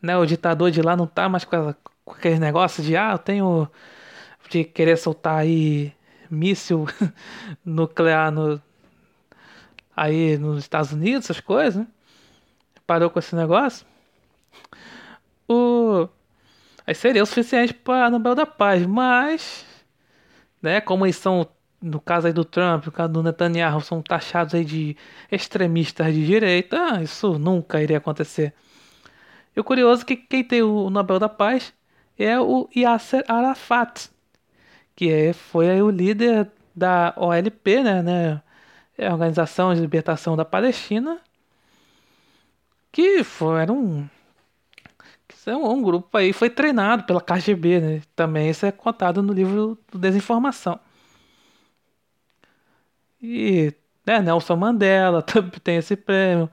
né, 0.00 0.16
o 0.16 0.24
ditador 0.24 0.70
de 0.70 0.82
lá 0.82 0.96
não 0.96 1.06
tá 1.06 1.28
mais 1.28 1.44
com, 1.44 1.74
com 2.10 2.16
aquele 2.16 2.38
negócio 2.38 2.82
de 2.82 2.96
ah, 2.96 3.12
eu 3.12 3.18
tenho 3.18 3.68
de 4.50 4.64
querer 4.64 4.96
soltar 4.96 5.38
aí 5.38 5.92
míssil 6.30 6.86
nuclear 7.64 8.30
no, 8.32 8.60
aí 9.96 10.36
nos 10.38 10.58
Estados 10.58 10.92
Unidos, 10.92 11.26
essas 11.26 11.40
coisas, 11.40 11.76
né? 11.76 11.86
Parou 12.86 13.10
com 13.10 13.18
esse 13.18 13.34
negócio. 13.36 13.86
O 15.48 16.08
aí 16.86 16.94
seria 16.94 17.22
o 17.22 17.26
suficiente 17.26 17.72
para 17.72 18.10
Nobel 18.10 18.34
da 18.34 18.46
Paz, 18.46 18.84
mas 18.86 19.64
né, 20.62 20.80
como 20.80 21.06
eles 21.06 21.16
são 21.16 21.48
no 21.80 22.00
caso 22.00 22.26
aí 22.26 22.32
do 22.32 22.44
Trump, 22.44 22.86
no 22.86 22.92
caso 22.92 23.12
do 23.12 23.22
Netanyahu, 23.22 23.80
são 23.80 24.02
taxados 24.02 24.54
aí 24.54 24.64
de 24.64 24.96
extremistas 25.30 26.12
de 26.12 26.26
direita, 26.26 27.02
isso 27.02 27.38
nunca 27.38 27.82
iria 27.82 27.98
acontecer. 27.98 28.52
E 29.56 29.60
o 29.60 29.64
curioso 29.64 30.02
é 30.02 30.04
que 30.04 30.16
quem 30.16 30.44
tem 30.44 30.62
o 30.62 30.90
Nobel 30.90 31.18
da 31.18 31.28
Paz 31.28 31.72
é 32.24 32.38
o 32.40 32.68
Yasser 32.76 33.24
Arafat, 33.28 34.10
que 34.94 35.10
é, 35.10 35.32
foi 35.32 35.70
aí 35.70 35.82
o 35.82 35.90
líder 35.90 36.50
da 36.74 37.14
OLP, 37.16 37.82
né, 37.82 38.02
né, 38.02 38.42
é 38.98 39.06
a 39.08 39.12
Organização 39.12 39.74
de 39.74 39.80
Libertação 39.80 40.36
da 40.36 40.44
Palestina, 40.44 41.20
que 42.92 43.24
foi, 43.24 43.62
era 43.62 43.72
um, 43.72 44.08
que 45.28 45.50
um, 45.50 45.70
um 45.70 45.82
grupo 45.82 46.16
aí, 46.16 46.32
foi 46.32 46.50
treinado 46.50 47.04
pela 47.04 47.20
KGB, 47.20 47.80
né, 47.80 48.02
também 48.14 48.50
isso 48.50 48.66
é 48.66 48.72
contado 48.72 49.22
no 49.22 49.32
livro 49.32 49.78
do 49.90 49.98
Desinformação. 49.98 50.78
E 53.22 53.72
né, 54.06 54.20
Nelson 54.20 54.56
Mandela 54.56 55.22
também 55.22 55.60
tem 55.62 55.76
esse 55.76 55.96
prêmio. 55.96 56.50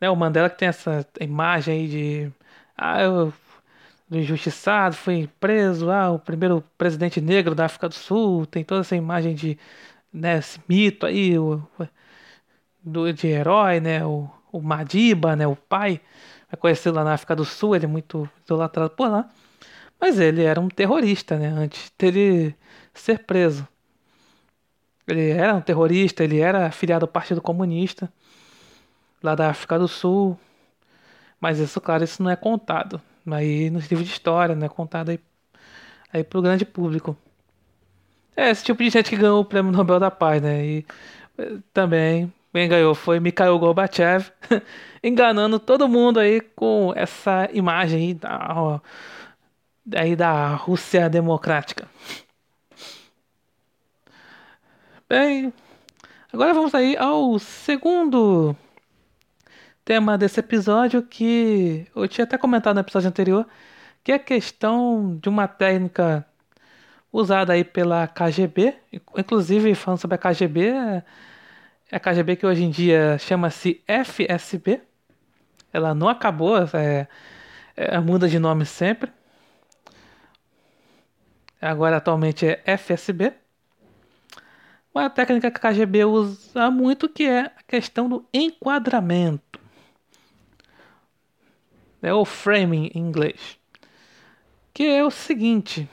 Né, 0.00 0.10
o 0.10 0.16
Mandela 0.16 0.50
que 0.50 0.58
tem 0.58 0.68
essa 0.68 1.06
imagem 1.20 1.80
aí 1.80 1.88
de 1.88 2.32
ah, 2.76 3.02
eu 3.02 3.32
do 4.08 4.18
injustiçado, 4.18 4.94
foi 4.96 5.28
preso, 5.40 5.90
ah, 5.90 6.10
o 6.12 6.18
primeiro 6.18 6.62
presidente 6.78 7.20
negro 7.20 7.54
da 7.54 7.64
África 7.66 7.88
do 7.88 7.94
Sul, 7.94 8.46
tem 8.46 8.64
toda 8.64 8.82
essa 8.82 8.96
imagem 8.96 9.34
de, 9.34 9.58
né, 10.12 10.38
esse 10.38 10.60
mito 10.68 11.06
aí, 11.06 11.38
o, 11.38 11.62
do, 12.86 13.12
de 13.12 13.26
herói, 13.26 13.80
né? 13.80 14.04
O, 14.06 14.30
o 14.52 14.60
Madiba, 14.62 15.34
né? 15.36 15.46
O 15.46 15.56
pai, 15.56 16.00
é 16.50 16.56
conhecido 16.56 16.94
lá 16.94 17.04
na 17.04 17.14
África 17.14 17.34
do 17.34 17.44
Sul, 17.44 17.74
ele 17.74 17.86
é 17.86 17.88
muito 17.88 18.28
idolatrado 18.44 18.90
por 18.90 19.08
lá. 19.10 19.28
Mas 20.00 20.20
ele 20.20 20.44
era 20.44 20.60
um 20.60 20.68
terrorista, 20.68 21.38
né? 21.38 21.48
Antes 21.48 21.92
dele 21.98 22.54
ser 22.94 23.20
preso. 23.20 23.66
Ele 25.06 25.30
era 25.30 25.54
um 25.54 25.60
terrorista, 25.60 26.24
ele 26.24 26.40
era 26.40 26.66
afiliado 26.66 27.04
ao 27.04 27.08
Partido 27.10 27.40
Comunista 27.40 28.12
lá 29.22 29.34
da 29.34 29.50
África 29.50 29.78
do 29.78 29.88
Sul. 29.88 30.38
Mas 31.40 31.58
isso, 31.58 31.80
claro, 31.80 32.04
isso 32.04 32.22
não 32.22 32.30
é 32.30 32.36
contado. 32.36 33.00
Aí 33.30 33.70
nos 33.70 33.86
livros 33.86 34.06
de 34.06 34.12
história, 34.14 34.54
não 34.54 34.66
é 34.66 34.68
contado 34.68 35.10
aí, 35.10 35.20
aí 36.12 36.24
pro 36.24 36.42
grande 36.42 36.64
público. 36.64 37.16
É, 38.36 38.50
esse 38.50 38.64
tipo 38.64 38.82
de 38.82 38.90
gente 38.90 39.10
que 39.10 39.16
ganhou 39.16 39.40
o 39.40 39.44
Prêmio 39.44 39.72
Nobel 39.72 39.98
da 39.98 40.10
Paz, 40.10 40.42
né? 40.42 40.64
E 40.64 40.86
eh, 41.38 41.58
também 41.72 42.32
quem 42.56 42.68
ganhou 42.68 42.94
foi 42.94 43.20
Mikhail 43.20 43.58
Gorbachev, 43.58 44.32
enganando 45.04 45.58
todo 45.58 45.86
mundo 45.86 46.18
aí 46.18 46.40
com 46.40 46.90
essa 46.96 47.48
imagem 47.52 47.98
aí 48.08 48.14
da, 48.14 48.80
aí 49.94 50.16
da 50.16 50.54
Rússia 50.54 51.08
Democrática. 51.10 51.86
Bem, 55.06 55.52
agora 56.32 56.54
vamos 56.54 56.74
aí 56.74 56.96
ao 56.96 57.38
segundo 57.38 58.56
tema 59.86 60.18
desse 60.18 60.40
episódio 60.40 61.00
que 61.00 61.86
eu 61.94 62.08
tinha 62.08 62.24
até 62.24 62.36
comentado 62.36 62.74
no 62.74 62.80
episódio 62.80 63.08
anterior, 63.08 63.46
que 64.02 64.10
é 64.10 64.16
a 64.16 64.18
questão 64.18 65.16
de 65.22 65.28
uma 65.28 65.46
técnica 65.46 66.26
usada 67.12 67.52
aí 67.52 67.62
pela 67.62 68.08
KGB, 68.08 68.74
inclusive 69.16 69.76
falando 69.76 70.00
sobre 70.00 70.16
a 70.16 70.18
KGB, 70.18 70.70
é 71.90 71.96
a 71.96 72.00
KGB 72.00 72.34
que 72.34 72.44
hoje 72.44 72.64
em 72.64 72.70
dia 72.70 73.16
chama-se 73.18 73.80
FSB, 73.86 74.80
ela 75.72 75.94
não 75.94 76.08
acabou, 76.08 76.56
é, 76.58 77.06
é, 77.76 78.00
muda 78.00 78.28
de 78.28 78.40
nome 78.40 78.66
sempre. 78.66 79.12
Agora 81.62 81.98
atualmente 81.98 82.44
é 82.44 82.76
FSB. 82.76 83.32
Uma 84.92 85.08
técnica 85.08 85.48
que 85.48 85.64
a 85.64 85.70
KGB 85.70 86.04
usa 86.06 86.72
muito 86.72 87.08
que 87.08 87.22
é 87.24 87.42
a 87.42 87.62
questão 87.68 88.08
do 88.08 88.26
enquadramento 88.34 89.64
é 92.02 92.12
o 92.12 92.24
framing 92.24 92.90
em 92.94 92.98
inglês, 92.98 93.58
que 94.72 94.84
é 94.84 95.04
o 95.04 95.10
seguinte: 95.10 95.88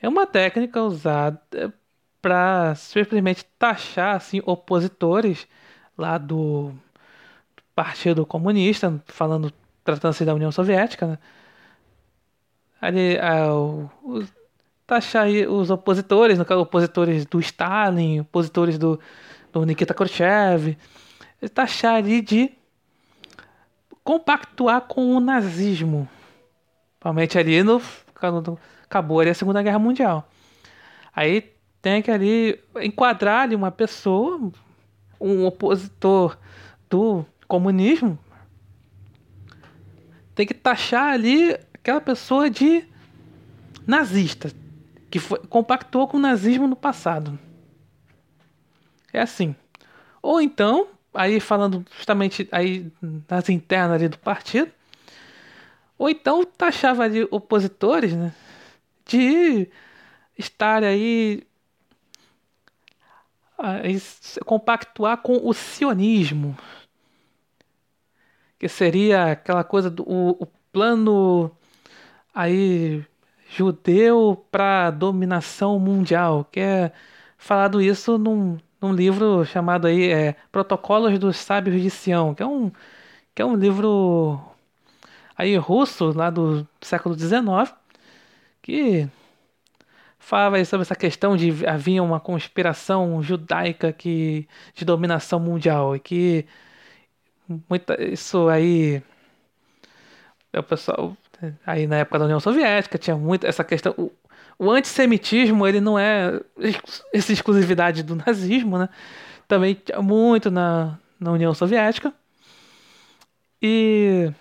é 0.00 0.08
uma 0.08 0.26
técnica 0.26 0.82
usada 0.82 1.40
para 2.20 2.74
simplesmente 2.74 3.44
taxar 3.58 4.16
assim 4.16 4.42
opositores 4.44 5.46
lá 5.96 6.18
do 6.18 6.72
Partido 7.74 8.26
Comunista, 8.26 9.02
falando 9.06 9.52
tratando-se 9.84 10.24
da 10.24 10.34
União 10.34 10.50
Soviética, 10.50 11.06
né? 11.06 11.18
Ali, 12.80 13.18
ah, 13.18 13.54
o, 13.54 13.90
o, 14.02 14.26
taxar 14.86 15.28
os 15.28 15.70
opositores, 15.70 16.38
no 16.38 16.44
caso, 16.44 16.60
opositores 16.60 17.24
do 17.24 17.40
Stalin, 17.40 18.20
opositores 18.20 18.78
do, 18.78 19.00
do 19.52 19.64
Nikita 19.64 19.94
Khrushchev, 19.94 20.76
taxar 21.54 21.96
ali 21.96 22.20
de 22.20 22.52
compactuar 24.06 24.82
com 24.82 25.16
o 25.16 25.20
nazismo. 25.20 26.08
Principalmente 26.92 27.36
ali 27.36 27.60
no. 27.64 27.82
Acabou 28.84 29.18
ali 29.18 29.30
a 29.30 29.34
Segunda 29.34 29.60
Guerra 29.60 29.80
Mundial. 29.80 30.30
Aí 31.14 31.52
tem 31.82 32.00
que 32.00 32.10
ali 32.10 32.60
enquadrar 32.76 33.42
ali 33.42 33.56
uma 33.56 33.72
pessoa, 33.72 34.52
um 35.20 35.44
opositor 35.44 36.38
do 36.88 37.26
comunismo, 37.48 38.16
tem 40.36 40.46
que 40.46 40.54
taxar 40.54 41.12
ali 41.12 41.54
aquela 41.74 42.00
pessoa 42.00 42.48
de 42.48 42.84
nazista, 43.86 44.52
que 45.10 45.18
foi, 45.18 45.40
compactou 45.48 46.06
com 46.06 46.16
o 46.16 46.20
nazismo 46.20 46.68
no 46.68 46.76
passado. 46.76 47.36
É 49.12 49.20
assim. 49.20 49.54
Ou 50.22 50.40
então, 50.40 50.88
aí 51.16 51.40
falando 51.40 51.84
justamente 51.96 52.48
aí 52.52 52.90
nas 53.28 53.48
internas 53.48 53.96
ali 53.96 54.08
do 54.08 54.18
partido, 54.18 54.70
ou 55.98 56.10
então 56.10 56.44
taxava 56.44 57.04
ali 57.04 57.26
opositores, 57.30 58.12
né, 58.14 58.32
de 59.06 59.68
estar 60.38 60.84
aí, 60.84 61.46
aí 63.58 64.00
compactuar 64.44 65.18
com 65.18 65.40
o 65.42 65.52
sionismo, 65.54 66.56
que 68.58 68.68
seria 68.68 69.32
aquela 69.32 69.64
coisa 69.64 69.90
do 69.90 70.02
o, 70.02 70.30
o 70.42 70.46
plano 70.72 71.50
aí 72.34 73.04
judeu 73.48 74.44
para 74.50 74.90
dominação 74.90 75.78
mundial, 75.78 76.44
que 76.50 76.60
é 76.60 76.92
falado 77.38 77.80
isso 77.80 78.18
num 78.18 78.58
num 78.80 78.92
livro 78.92 79.44
chamado 79.44 79.86
aí 79.86 80.10
é, 80.10 80.36
Protocolos 80.52 81.18
dos 81.18 81.36
Sábios 81.36 81.80
de 81.82 81.90
Sião, 81.90 82.34
que 82.34 82.42
é 82.42 82.46
um, 82.46 82.70
que 83.34 83.42
é 83.42 83.44
um 83.44 83.56
livro 83.56 84.40
aí 85.36 85.56
russo 85.56 86.12
lá 86.12 86.30
do 86.30 86.66
século 86.80 87.18
XIX, 87.18 87.74
que 88.62 89.08
falava 90.18 90.62
sobre 90.64 90.82
essa 90.82 90.96
questão 90.96 91.36
de 91.36 91.66
havia 91.66 92.02
uma 92.02 92.18
conspiração 92.20 93.22
judaica 93.22 93.92
que 93.92 94.48
de 94.74 94.84
dominação 94.84 95.38
mundial 95.38 95.94
e 95.94 96.00
que 96.00 96.46
muita, 97.68 98.02
isso 98.02 98.48
aí 98.48 99.02
o 100.54 100.62
pessoal 100.62 101.16
aí 101.66 101.86
na 101.86 101.98
época 101.98 102.18
da 102.18 102.24
União 102.24 102.40
Soviética 102.40 102.98
tinha 102.98 103.16
muito 103.16 103.46
essa 103.46 103.62
questão 103.62 103.94
o 104.58 104.70
antissemitismo 104.70 105.66
ele 105.66 105.80
não 105.80 105.98
é 105.98 106.40
essa 107.12 107.32
exclusividade 107.32 108.02
do 108.02 108.16
nazismo, 108.16 108.78
né? 108.78 108.88
Também 109.48 109.80
muito 110.02 110.50
na, 110.50 110.98
na 111.20 111.32
União 111.32 111.54
Soviética. 111.54 112.12
E 113.62 114.32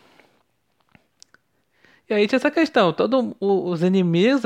e 2.08 2.13
aí 2.13 2.28
tinha 2.28 2.38
essa 2.38 2.51
questão, 2.51 2.93
todos 2.93 3.34
os 3.39 3.82
inimigos, 3.82 4.43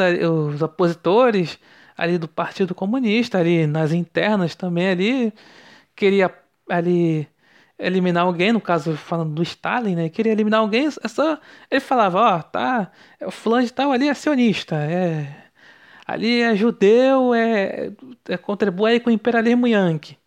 os 0.53 0.62
opositores 0.62 1.60
ali 1.97 2.17
do 2.17 2.27
Partido 2.27 2.73
Comunista, 2.73 3.38
ali 3.38 3.67
nas 3.67 3.91
internas 3.91 4.55
também 4.55 4.89
ali, 4.89 5.34
queria 5.95 6.34
ali 6.69 7.27
eliminar 7.77 8.23
alguém, 8.23 8.53
no 8.53 8.62
caso 8.62 8.95
falando 8.95 9.34
do 9.34 9.43
Stalin, 9.43 9.95
né? 9.95 10.10
Queria 10.10 10.32
eliminar 10.32 10.62
alguém, 10.62 10.88
é 10.88 11.08
só 11.10 11.38
ele 11.69 11.82
falava, 11.82 12.19
ó, 12.19 12.38
oh, 12.39 12.43
tá, 12.43 12.91
o 13.21 13.32
fulano 13.32 13.65
de 13.65 13.73
tal 13.73 13.91
ali 13.91 14.08
é 14.08 14.13
sionista, 14.13 14.75
é 14.75 15.48
ali 16.10 16.41
é 16.41 16.56
judeu, 16.56 17.34
é, 17.36 17.91
é 18.28 18.38
contribui 18.38 18.91
aí 18.91 19.00
com 19.00 19.10
o 19.10 19.13
imperialismo 19.13 19.67
yankee. 19.67 20.17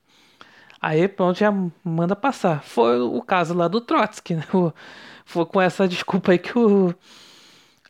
Aí 0.81 1.09
pronto, 1.09 1.38
já 1.38 1.53
manda 1.85 2.14
passar. 2.14 2.62
Foi 2.62 3.01
o 3.01 3.21
caso 3.23 3.55
lá 3.55 3.68
do 3.68 3.81
Trotsky, 3.81 4.35
né? 4.35 4.45
Foi 5.25 5.47
com 5.47 5.61
essa 5.61 5.88
desculpa 5.88 6.33
aí 6.33 6.38
que 6.38 6.57
o. 6.59 6.95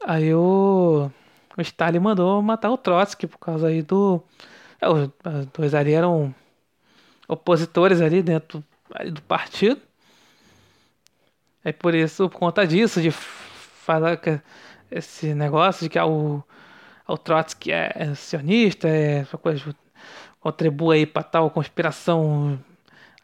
Aí 0.05 0.35
o. 0.35 1.11
O 1.57 1.61
Stalin 1.61 1.99
mandou 1.99 2.41
matar 2.41 2.71
o 2.71 2.79
Trotsky 2.79 3.27
por 3.27 3.39
causa 3.39 3.69
aí 3.69 3.83
do. 3.83 4.23
É, 4.81 4.89
os 4.89 5.11
dois 5.55 5.75
ali 5.75 5.93
eram 5.93 6.35
opositores 7.29 8.01
ali 8.01 8.23
dentro 8.23 8.65
ali 8.95 9.11
do 9.11 9.23
partido. 9.23 9.81
É 11.65 11.73
por 11.73 11.95
isso, 11.95 12.29
por 12.29 12.39
conta 12.39 12.67
disso, 12.67 13.01
de 13.01 13.11
falar 13.11 14.17
que 14.17 14.41
esse 14.91 15.35
negócio 15.35 15.83
de 15.85 15.89
que 15.89 15.99
ah, 15.99 16.07
o, 16.07 16.43
o 17.07 17.19
Trotsky 17.19 17.73
é, 17.73 17.93
é 17.95 18.15
sionista, 18.15 18.89
é 18.89 19.25
coisa, 19.41 19.75
contribui 20.41 20.99
aí 20.99 21.07
para 21.07 21.23
tal 21.23 21.51
conspiração 21.51 22.59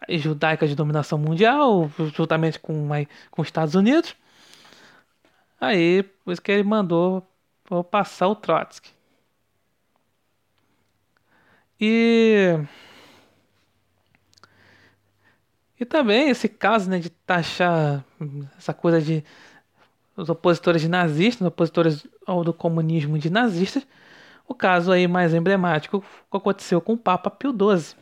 judaica 0.08 0.66
de 0.66 0.74
dominação 0.74 1.18
mundial, 1.18 1.90
juntamente 2.14 2.58
com, 2.58 2.92
aí, 2.92 3.08
com 3.30 3.42
os 3.42 3.48
Estados 3.48 3.74
Unidos. 3.74 4.14
Aí, 5.60 6.02
por 6.24 6.32
isso 6.32 6.42
que 6.42 6.52
ele 6.52 6.62
mandou 6.62 7.26
passar 7.90 8.28
o 8.28 8.36
Trotsky. 8.36 8.90
E 11.80 12.58
e 15.80 15.84
também 15.84 16.28
esse 16.28 16.48
caso 16.48 16.90
né, 16.90 16.98
de 16.98 17.08
taxar 17.10 18.04
essa 18.56 18.74
coisa 18.74 19.00
de 19.00 19.24
os 20.18 20.28
opositores 20.28 20.82
de 20.82 20.88
nazistas, 20.88 21.40
os 21.42 21.48
opositores 21.48 22.06
ao 22.26 22.44
do 22.44 22.52
comunismo 22.52 23.18
de 23.18 23.30
nazistas. 23.30 23.86
O 24.46 24.54
caso 24.54 24.92
aí 24.92 25.06
mais 25.06 25.34
emblemático 25.34 26.04
aconteceu 26.32 26.80
com 26.80 26.94
o 26.94 26.98
Papa 26.98 27.30
Pio 27.30 27.52
XII, 27.52 27.96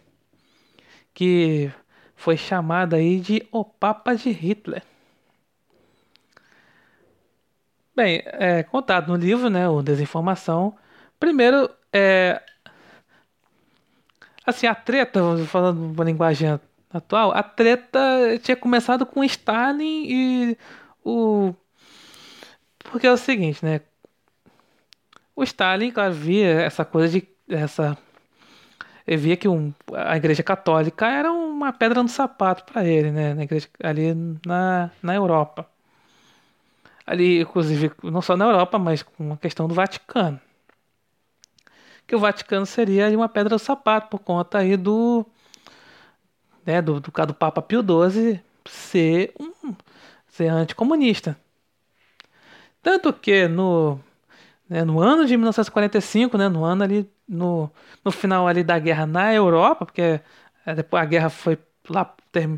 que 1.12 1.70
foi 2.14 2.36
chamado 2.36 2.94
aí 2.94 3.20
de 3.20 3.46
o 3.52 3.64
Papa 3.64 4.14
de 4.14 4.30
Hitler. 4.30 4.82
Bem, 7.94 8.22
é 8.24 8.62
contado 8.62 9.08
no 9.08 9.16
livro, 9.16 9.48
né, 9.48 9.68
o 9.68 9.82
Desinformação. 9.82 10.76
Primeiro, 11.18 11.70
é, 11.92 12.42
Assim, 14.46 14.68
a 14.68 14.74
treta, 14.76 15.20
falando 15.48 15.92
uma 15.92 16.04
linguagem 16.04 16.60
atual, 16.92 17.32
a 17.32 17.42
treta 17.42 17.98
tinha 18.40 18.56
começado 18.56 19.04
com 19.04 19.24
Stalin 19.24 20.04
e 20.08 20.58
o. 21.04 21.52
Porque 22.90 23.06
é 23.06 23.12
o 23.12 23.16
seguinte, 23.16 23.64
né? 23.64 23.80
O 25.34 25.42
Stalin, 25.42 25.90
claro, 25.90 26.14
via 26.14 26.62
essa 26.62 26.84
coisa 26.84 27.08
de. 27.20 27.28
Essa, 27.48 27.96
ele 29.06 29.16
via 29.18 29.36
que 29.36 29.48
um, 29.48 29.72
a 29.92 30.16
Igreja 30.16 30.42
Católica 30.42 31.06
era 31.06 31.32
uma 31.32 31.72
pedra 31.72 32.02
no 32.02 32.08
sapato 32.08 32.64
para 32.64 32.84
ele, 32.84 33.10
né? 33.10 33.34
Na 33.34 33.44
igreja, 33.44 33.68
ali 33.82 34.14
na, 34.44 34.90
na 35.02 35.14
Europa. 35.14 35.68
Ali, 37.06 37.42
inclusive, 37.42 37.92
não 38.02 38.20
só 38.20 38.36
na 38.36 38.46
Europa, 38.46 38.78
mas 38.78 39.02
com 39.02 39.32
a 39.32 39.36
questão 39.36 39.68
do 39.68 39.74
Vaticano 39.74 40.40
que 42.06 42.14
o 42.14 42.18
Vaticano 42.18 42.64
seria 42.64 43.08
uma 43.16 43.28
pedra 43.28 43.54
no 43.54 43.58
sapato 43.58 44.08
por 44.08 44.20
conta 44.20 44.58
aí 44.58 44.76
do 44.76 45.26
né, 46.64 46.80
do, 46.80 47.00
do, 47.00 47.10
do 47.10 47.34
Papa 47.34 47.60
Pio 47.60 47.82
XII 47.82 48.40
ser 48.68 49.32
um 49.38 49.74
ser 50.28 50.48
anticomunista. 50.48 51.38
Tanto 52.86 53.12
que 53.12 53.48
no 53.48 53.98
né, 54.70 54.84
no 54.84 55.00
ano 55.00 55.26
de 55.26 55.36
1945, 55.36 56.38
né, 56.38 56.48
no 56.48 56.64
ano 56.64 56.84
ali 56.84 57.10
no, 57.28 57.68
no 58.04 58.12
final 58.12 58.46
ali 58.46 58.62
da 58.62 58.78
guerra 58.78 59.04
na 59.04 59.34
Europa, 59.34 59.84
porque 59.86 60.20
é, 60.64 60.72
depois 60.72 61.02
a 61.02 61.04
guerra 61.04 61.28
foi 61.28 61.58
lá 61.90 62.04
ter, 62.30 62.48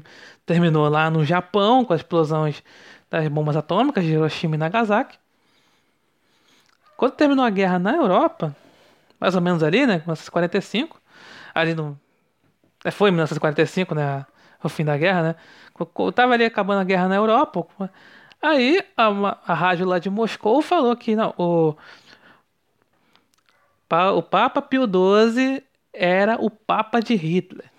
terminou 0.44 0.86
lá 0.86 1.08
no 1.08 1.24
Japão 1.24 1.82
com 1.82 1.94
as 1.94 2.00
explosões 2.00 2.62
das 3.10 3.26
bombas 3.28 3.56
atômicas 3.56 4.04
de 4.04 4.12
Hiroshima 4.12 4.56
e 4.56 4.58
Nagasaki. 4.58 5.18
Quando 6.94 7.12
terminou 7.12 7.46
a 7.46 7.50
guerra 7.50 7.78
na 7.78 7.94
Europa, 7.94 8.54
mais 9.18 9.34
ou 9.34 9.40
menos 9.40 9.62
ali, 9.62 9.86
né? 9.86 9.94
1945. 9.94 11.00
Ali 11.54 11.74
no. 11.74 11.98
É, 12.84 12.90
foi 12.90 13.10
1945, 13.10 13.94
né? 13.94 14.26
O 14.62 14.68
fim 14.68 14.84
da 14.84 14.98
guerra, 14.98 15.22
né? 15.22 15.34
Tava 16.14 16.34
ali 16.34 16.44
acabando 16.44 16.80
a 16.80 16.84
guerra 16.84 17.08
na 17.08 17.14
Europa. 17.14 17.66
Aí 18.42 18.80
a, 18.96 19.08
a 19.46 19.54
rádio 19.54 19.86
lá 19.86 19.98
de 19.98 20.08
Moscou 20.10 20.62
falou 20.62 20.96
que 20.96 21.16
não, 21.16 21.34
o, 21.36 21.74
o 24.16 24.22
Papa 24.22 24.62
Pio 24.62 24.86
XII 24.86 25.62
era 25.92 26.36
o 26.40 26.50
Papa 26.50 27.00
de 27.00 27.14
Hitler. 27.14 27.70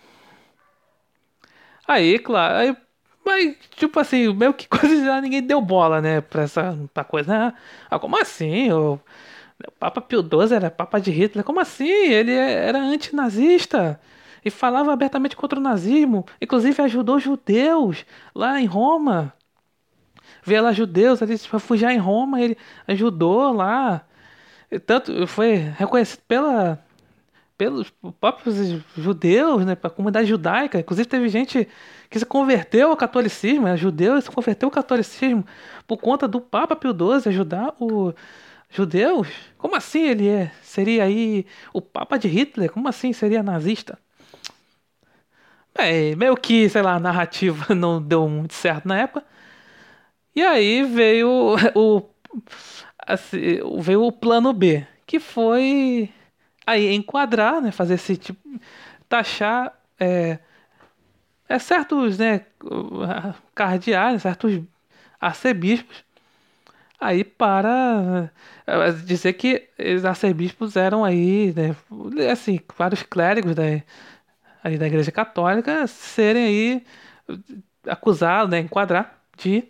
Aí, 1.87 2.19
claro, 2.19 2.55
aí, 2.55 2.77
mas, 3.25 3.55
tipo 3.75 3.99
assim, 3.99 4.33
meio 4.33 4.53
que 4.53 4.67
coisa 4.69 5.03
já 5.03 5.21
ninguém 5.21 5.41
deu 5.41 5.61
bola, 5.61 6.01
né, 6.01 6.21
pra 6.21 6.43
essa 6.43 6.77
pra 6.93 7.03
coisa. 7.03 7.53
Ah, 7.89 7.99
como 7.99 8.19
assim? 8.19 8.71
O, 8.71 8.99
o 9.67 9.71
Papa 9.79 10.01
Pio 10.01 10.21
XII 10.21 10.55
era 10.55 10.71
Papa 10.71 10.99
de 10.99 11.11
Hitler. 11.11 11.45
Como 11.45 11.59
assim? 11.59 11.87
Ele 11.89 12.33
era 12.33 12.79
antinazista 12.79 13.99
e 14.45 14.49
falava 14.51 14.93
abertamente 14.93 15.35
contra 15.35 15.59
o 15.59 15.63
nazismo. 15.63 16.25
Inclusive 16.41 16.81
ajudou 16.83 17.19
judeus 17.19 18.05
lá 18.35 18.59
em 18.61 18.65
Roma. 18.65 19.33
Vê 20.43 20.59
lá 20.61 20.71
judeus 20.71 21.21
ali 21.21 21.37
para 21.37 21.59
fugir 21.59 21.89
em 21.89 21.97
Roma, 21.97 22.41
ele 22.41 22.57
ajudou 22.87 23.51
lá. 23.53 24.01
E 24.71 24.79
tanto 24.79 25.27
foi 25.27 25.55
reconhecido 25.55 26.21
pela 26.27 26.83
pelos 27.57 27.91
próprios 28.21 28.55
judeus, 28.95 29.65
né, 29.65 29.77
a 29.83 29.89
comunidade 29.89 30.29
judaica. 30.29 30.79
Inclusive 30.79 31.05
teve 31.05 31.27
gente 31.27 31.67
que 32.09 32.17
se 32.17 32.25
converteu 32.25 32.89
ao 32.89 32.95
catolicismo, 32.95 33.67
é 33.67 33.75
judeu 33.75 34.17
e 34.17 34.21
se 34.21 34.31
converteu 34.31 34.67
ao 34.67 34.71
catolicismo 34.71 35.45
por 35.85 35.97
conta 35.97 36.25
do 36.25 36.39
Papa 36.39 36.73
Pio 36.73 36.93
XII 36.93 37.27
ajudar 37.27 37.75
o 37.77 38.13
Judeus? 38.69 39.27
Como 39.57 39.75
assim 39.75 40.03
ele 40.03 40.29
é? 40.29 40.51
Seria 40.61 41.03
aí 41.03 41.45
o 41.73 41.81
Papa 41.81 42.17
de 42.17 42.27
Hitler? 42.27 42.71
Como 42.71 42.87
assim 42.87 43.11
seria 43.11 43.43
nazista? 43.43 43.99
Bem, 45.75 46.15
meio 46.15 46.35
que, 46.35 46.69
sei 46.69 46.81
lá, 46.81 46.95
a 46.95 46.99
narrativa 46.99 47.73
não 47.75 48.01
deu 48.01 48.27
muito 48.29 48.53
certo 48.53 48.87
na 48.87 48.99
época. 48.99 49.25
E 50.39 50.43
aí 50.45 50.83
veio 50.83 51.29
o, 51.75 52.09
assim, 53.05 53.59
veio 53.81 54.03
o 54.05 54.11
plano 54.11 54.53
B, 54.53 54.87
que 55.05 55.19
foi 55.19 56.09
aí 56.65 56.93
enquadrar, 56.95 57.61
né, 57.61 57.71
fazer 57.73 57.95
esse 57.95 58.15
tipo, 58.15 58.39
taxar 59.09 59.77
é, 59.99 60.39
é 61.49 61.59
certos, 61.59 62.17
né, 62.17 62.45
cardeais, 63.53 64.21
certos 64.21 64.61
arcebispos 65.19 66.05
aí 66.97 67.25
para 67.25 68.31
eh, 68.65 68.91
dizer 69.05 69.33
que 69.33 69.69
os 69.97 70.05
arcebispos 70.05 70.77
eram 70.77 71.03
aí, 71.03 71.53
né, 71.53 71.75
assim, 72.31 72.61
vários 72.77 73.03
clérigos 73.03 73.55
da, 73.55 73.63
aí 74.63 74.77
da 74.77 74.87
Igreja 74.87 75.11
Católica 75.11 75.85
serem 75.87 76.45
aí 76.45 76.85
acusados, 77.85 78.51
né, 78.51 78.59
enquadrar 78.59 79.21
de 79.37 79.67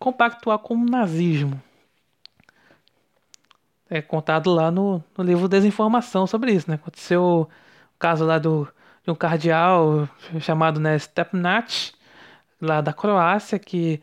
compactuar 0.00 0.58
com 0.58 0.74
o 0.74 0.84
nazismo. 0.84 1.62
É 3.88 4.00
contado 4.00 4.52
lá 4.52 4.70
no, 4.70 5.04
no 5.16 5.22
livro 5.22 5.48
Desinformação 5.48 6.26
sobre 6.26 6.52
isso, 6.52 6.70
né? 6.70 6.76
Aconteceu 6.76 7.22
o 7.22 7.48
caso 7.98 8.24
lá 8.24 8.38
do, 8.38 8.66
de 9.04 9.10
um 9.10 9.14
cardeal 9.14 10.08
chamado 10.40 10.80
né, 10.80 10.98
Stepnat, 10.98 11.92
lá 12.60 12.80
da 12.80 12.92
Croácia, 12.92 13.58
que 13.58 14.00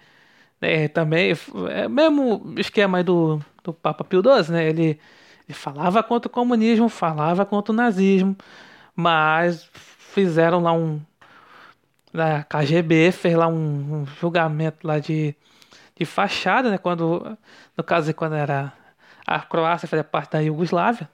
é, 0.62 0.88
também, 0.88 1.34
é 1.70 1.88
mesmo 1.88 2.54
esquema 2.58 3.04
do, 3.04 3.42
do 3.64 3.74
Papa 3.74 4.04
Pio 4.04 4.22
XII, 4.22 4.54
né? 4.54 4.70
Ele, 4.70 5.00
ele 5.48 5.54
falava 5.54 6.04
contra 6.04 6.28
o 6.28 6.32
comunismo, 6.32 6.90
falava 6.90 7.46
contra 7.46 7.72
o 7.72 7.76
nazismo, 7.76 8.36
mas 8.96 9.68
fizeram 9.74 10.62
lá 10.62 10.74
um. 10.74 11.02
A 12.14 12.44
KGB 12.44 13.12
fez 13.12 13.36
lá 13.36 13.48
um, 13.48 14.02
um 14.02 14.06
julgamento 14.20 14.88
lá 14.88 15.00
de, 15.00 15.36
de 15.98 16.06
fachada, 16.06 16.70
né? 16.70 16.78
Quando, 16.78 17.38
no 17.76 17.84
caso, 17.84 18.14
quando 18.14 18.36
era 18.36 18.74
a 19.26 19.40
Croácia 19.40 19.88
fazia 19.88 20.04
parte 20.04 20.32
da 20.32 20.40
Iugoslávia. 20.40 21.10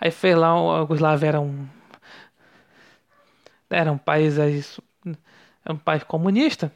Aí 0.00 0.10
fez 0.10 0.36
lá, 0.36 0.52
a 0.52 0.78
Iugoslávia 0.78 1.28
era 1.28 1.40
um. 1.40 1.66
Era 3.70 3.92
um 3.92 3.98
país, 3.98 4.38
aí, 4.38 4.62
era 5.64 5.74
um 5.74 5.78
país 5.78 6.02
comunista. 6.02 6.72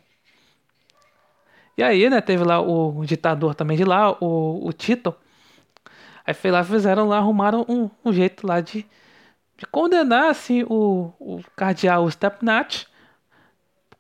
E 1.77 1.83
aí, 1.83 2.09
né, 2.11 2.21
teve 2.21 2.45
lá 2.45 2.61
o, 2.61 3.05
ditador 3.05 3.55
também 3.55 3.77
de 3.77 3.85
lá, 3.85 4.13
o, 4.21 4.67
o 4.67 4.73
Tito. 4.73 5.15
Aí 6.25 6.35
foi 6.35 6.51
lá, 6.51 6.63
fizeram 6.63 7.09
lá, 7.09 7.17
arrumaram 7.17 7.65
um, 7.69 7.91
um 8.05 8.13
jeito 8.13 8.47
lá 8.47 8.61
de, 8.61 8.87
de 9.57 9.67
condenar, 9.67 10.31
assim, 10.31 10.65
o, 10.65 11.13
o 11.19 11.41
cardeal 11.57 12.09
Stepnat, 12.11 12.87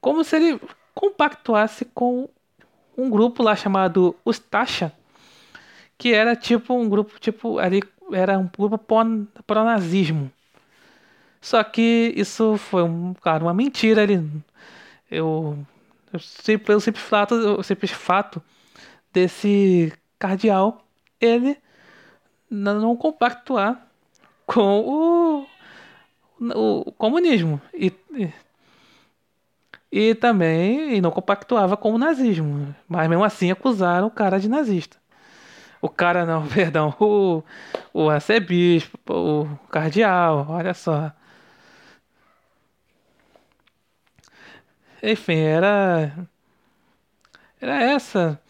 como 0.00 0.22
se 0.22 0.36
ele 0.36 0.60
compactuasse 0.94 1.86
com 1.86 2.28
um 2.96 3.10
grupo 3.10 3.42
lá 3.42 3.56
chamado 3.56 4.14
Ustasha, 4.24 4.92
que 5.96 6.12
era 6.12 6.36
tipo 6.36 6.74
um 6.74 6.88
grupo, 6.88 7.18
tipo, 7.18 7.58
ali 7.58 7.82
era 8.12 8.38
um 8.38 8.48
grupo 8.58 8.78
pró-nazismo. 9.46 10.30
Só 11.40 11.62
que 11.64 12.12
isso 12.16 12.56
foi, 12.56 12.82
um, 12.82 13.14
claro, 13.14 13.46
uma 13.46 13.54
mentira. 13.54 14.02
Ele, 14.02 14.22
eu 15.10 15.58
pelo 16.64 16.80
simples 16.80 17.02
fato, 17.02 17.34
fato 17.90 18.42
desse 19.12 19.92
cardeal 20.18 20.84
ele 21.20 21.56
não 22.50 22.96
compactuar 22.96 23.86
com 24.46 24.80
o, 24.80 25.46
o 26.84 26.92
comunismo 26.92 27.60
e, 27.72 27.92
e 28.14 28.32
também 30.20 30.96
e 30.96 31.00
não 31.00 31.10
compactuava 31.10 31.76
com 31.76 31.92
o 31.92 31.98
nazismo, 31.98 32.74
mas 32.88 33.08
mesmo 33.08 33.24
assim 33.24 33.50
acusaram 33.50 34.06
o 34.06 34.10
cara 34.10 34.40
de 34.40 34.48
nazista. 34.48 34.96
O 35.82 35.88
cara 35.88 36.26
não, 36.26 36.46
perdão, 36.48 36.94
o, 37.00 37.42
o 37.92 38.10
arcebispo, 38.10 38.98
o 39.08 39.58
cardeal, 39.70 40.46
olha 40.50 40.74
só. 40.74 41.12
Enfim, 45.02 45.34
era. 45.36 46.12
Era 47.60 47.82
essa 47.82 48.40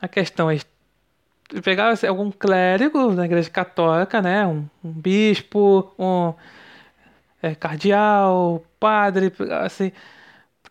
a 0.00 0.08
questão. 0.08 0.48
Pegava 1.64 1.92
assim, 1.92 2.06
algum 2.06 2.30
clérigo 2.30 3.12
na 3.12 3.24
igreja 3.24 3.50
católica, 3.50 4.20
né? 4.22 4.46
Um, 4.46 4.68
um 4.82 4.92
bispo, 4.92 5.94
um 5.98 6.34
é, 7.42 7.54
cardeal, 7.54 8.64
padre, 8.80 9.32
assim, 9.64 9.92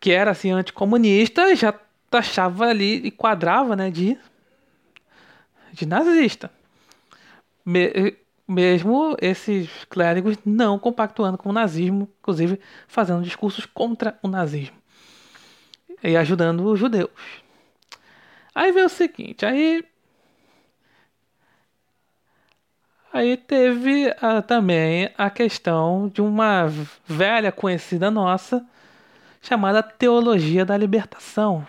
que 0.06 0.12
era 0.12 0.30
assim 0.30 0.52
anticomunista, 0.52 1.56
já 1.56 1.74
taxava 2.12 2.68
ali 2.68 3.08
e 3.08 3.10
quadrava, 3.10 3.76
né, 3.76 3.90
de 3.90 4.16
de 5.74 5.88
nazista. 5.88 6.52
Me, 7.66 8.16
mesmo 8.48 9.18
esses 9.20 9.68
clérigos 9.86 10.38
não 10.46 10.78
compactuando 10.78 11.40
com 11.40 11.50
o 11.50 11.52
nazismo, 11.52 12.08
inclusive 12.20 12.60
fazendo 12.88 13.24
discursos 13.24 13.66
contra 13.66 14.20
o 14.22 14.28
nazismo 14.28 14.78
e 16.04 16.16
ajudando 16.16 16.64
os 16.64 16.80
judeus. 16.80 17.10
Aí 18.54 18.72
veio 18.72 18.86
o 18.86 18.90
seguinte, 18.90 19.44
aí 19.44 19.84
Aí 23.12 23.38
teve 23.38 24.14
ah, 24.22 24.44
também 24.44 25.10
a 25.18 25.32
questão 25.32 26.08
de 26.10 26.22
uma 26.22 26.68
velha 27.08 27.52
conhecida 27.52 28.12
nossa 28.12 28.64
chamada 29.46 29.84
Teologia 29.84 30.66
da 30.66 30.78
Libertação, 30.78 31.68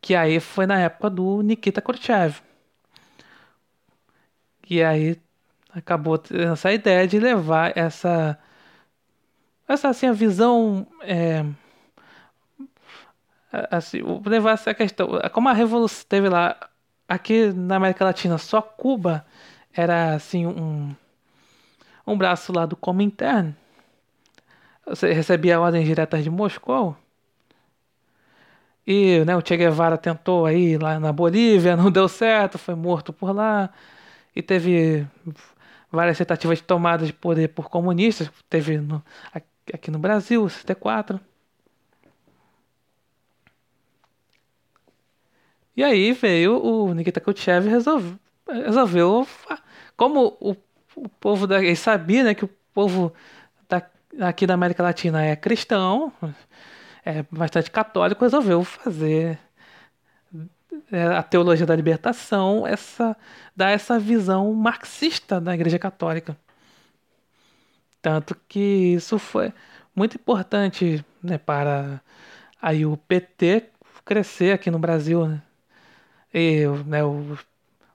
que 0.00 0.14
aí 0.14 0.40
foi 0.40 0.66
na 0.66 0.78
época 0.80 1.10
do 1.10 1.42
Nikita 1.42 1.80
Khrushchev. 1.80 2.40
E 4.68 4.82
aí 4.82 5.20
acabou 5.72 6.20
essa 6.52 6.72
ideia 6.72 7.06
de 7.06 7.18
levar 7.18 7.76
essa 7.76 8.38
essa 9.68 9.88
assim 9.88 10.06
a 10.06 10.12
visão 10.12 10.86
é, 11.02 11.44
assim, 13.70 14.00
levar 14.26 14.52
essa 14.52 14.74
questão, 14.74 15.08
como 15.32 15.48
a 15.48 15.52
revolução 15.52 16.04
teve 16.08 16.28
lá 16.28 16.56
aqui 17.08 17.52
na 17.52 17.76
América 17.76 18.04
Latina 18.04 18.38
só 18.38 18.60
Cuba 18.62 19.24
era 19.72 20.14
assim 20.14 20.46
um 20.46 20.94
um 22.06 22.16
braço 22.18 22.52
lá 22.52 22.66
do 22.66 22.76
Comintern. 22.76 23.54
Você 24.90 25.12
recebia 25.12 25.60
ordens 25.60 25.86
diretas 25.86 26.24
de 26.24 26.30
Moscou. 26.30 26.96
E 28.84 29.24
né, 29.24 29.36
o 29.36 29.42
Che 29.46 29.56
Guevara 29.56 29.96
tentou 29.96 30.46
aí 30.46 30.76
lá 30.76 30.98
na 30.98 31.12
Bolívia, 31.12 31.76
não 31.78 31.90
deu 31.92 32.08
certo, 32.08 32.58
foi 32.58 32.74
morto 32.74 33.12
por 33.12 33.32
lá. 33.32 33.70
E 34.34 34.42
teve 34.42 35.06
várias 35.92 36.18
tentativas 36.18 36.58
de 36.58 36.64
tomada 36.64 37.06
de 37.06 37.12
poder 37.12 37.48
por 37.48 37.70
comunistas. 37.70 38.30
Teve 38.48 38.78
no, 38.78 39.02
aqui 39.72 39.90
no 39.92 39.98
Brasil, 39.98 40.48
64. 40.48 41.20
E 45.76 45.84
aí 45.84 46.12
veio 46.12 46.60
o 46.62 46.92
Nikita 46.92 47.20
Khrushchev 47.20 47.68
resolveu, 47.68 48.18
resolveu 48.48 49.26
como 49.96 50.36
o, 50.40 50.56
o 50.96 51.08
povo 51.08 51.46
da, 51.46 51.62
ele 51.62 51.76
sabia 51.76 52.24
né, 52.24 52.34
que 52.34 52.44
o 52.44 52.50
povo 52.74 53.12
aqui 54.18 54.46
da 54.46 54.54
América 54.54 54.82
Latina 54.82 55.24
é 55.24 55.36
cristão, 55.36 56.12
é 57.04 57.24
bastante 57.30 57.70
católico, 57.70 58.24
resolveu 58.24 58.64
fazer 58.64 59.38
é, 60.90 61.04
a 61.04 61.22
teologia 61.22 61.66
da 61.66 61.76
libertação, 61.76 62.66
essa 62.66 63.16
dar 63.54 63.70
essa 63.70 63.98
visão 63.98 64.52
marxista 64.52 65.40
da 65.40 65.54
Igreja 65.54 65.78
Católica. 65.78 66.36
Tanto 68.02 68.34
que 68.48 68.94
isso 68.94 69.18
foi 69.18 69.52
muito 69.94 70.16
importante 70.16 71.04
né, 71.22 71.38
para 71.38 72.00
aí 72.60 72.86
o 72.86 72.96
PT 72.96 73.70
crescer 74.04 74.52
aqui 74.52 74.70
no 74.70 74.78
Brasil. 74.78 75.26
Né? 75.26 75.42
E 76.32 76.64
né, 76.86 77.04
o, 77.04 77.38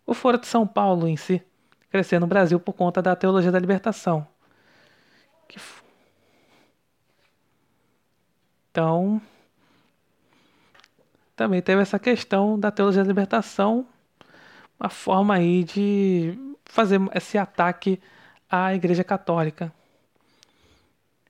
o 0.05 0.13
Foro 0.13 0.37
de 0.37 0.47
São 0.47 0.67
Paulo 0.67 1.07
em 1.07 1.17
si 1.17 1.41
crescer 1.89 2.19
no 2.19 2.27
Brasil 2.27 2.59
por 2.59 2.73
conta 2.73 3.01
da 3.01 3.15
teologia 3.15 3.51
da 3.51 3.59
libertação. 3.59 4.27
Que... 5.47 5.59
Então, 8.75 9.21
também 11.33 11.61
teve 11.61 11.81
essa 11.81 11.97
questão 11.97 12.59
da 12.59 12.69
teologia 12.69 13.03
da 13.03 13.07
libertação, 13.07 13.87
uma 14.77 14.89
forma 14.89 15.33
aí 15.33 15.63
de 15.63 16.37
fazer 16.65 16.99
esse 17.13 17.37
ataque 17.37 18.01
à 18.51 18.75
Igreja 18.75 19.01
Católica, 19.01 19.71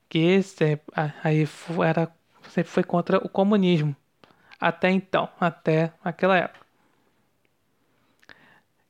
que 0.10 0.42
sempre, 0.42 0.92
aí 1.24 1.48
era, 1.88 2.12
sempre 2.50 2.72
foi 2.72 2.84
contra 2.84 3.20
o 3.20 3.30
comunismo, 3.30 3.96
até 4.60 4.90
então, 4.90 5.30
até 5.40 5.94
aquela 6.04 6.36
época. 6.36 6.66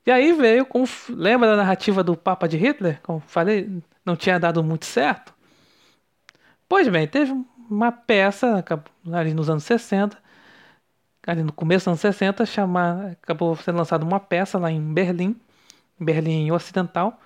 E 0.06 0.12
aí 0.12 0.32
veio, 0.32 0.66
como, 0.66 0.88
lembra 1.10 1.50
da 1.50 1.58
narrativa 1.58 2.02
do 2.02 2.16
Papa 2.16 2.48
de 2.48 2.56
Hitler? 2.56 3.02
Como 3.02 3.20
falei, 3.20 3.84
não 4.06 4.16
tinha 4.16 4.40
dado 4.40 4.64
muito 4.64 4.86
certo. 4.86 5.36
Pois 6.70 6.88
bem, 6.88 7.06
teve 7.06 7.34
uma 7.70 7.92
peça 7.92 8.64
ali 9.12 9.34
nos 9.34 9.50
anos 9.50 9.64
60 9.64 10.26
ali 11.28 11.44
no 11.44 11.52
começo 11.52 11.86
dos 11.86 11.88
anos 11.88 12.00
60, 12.02 12.46
chamar, 12.46 13.12
acabou 13.12 13.56
sendo 13.56 13.78
lançada 13.78 14.06
uma 14.06 14.20
peça 14.20 14.58
lá 14.60 14.72
em 14.72 14.82
Berlim, 14.94 15.36
Berlim 16.00 16.52
Ocidental, 16.52 17.20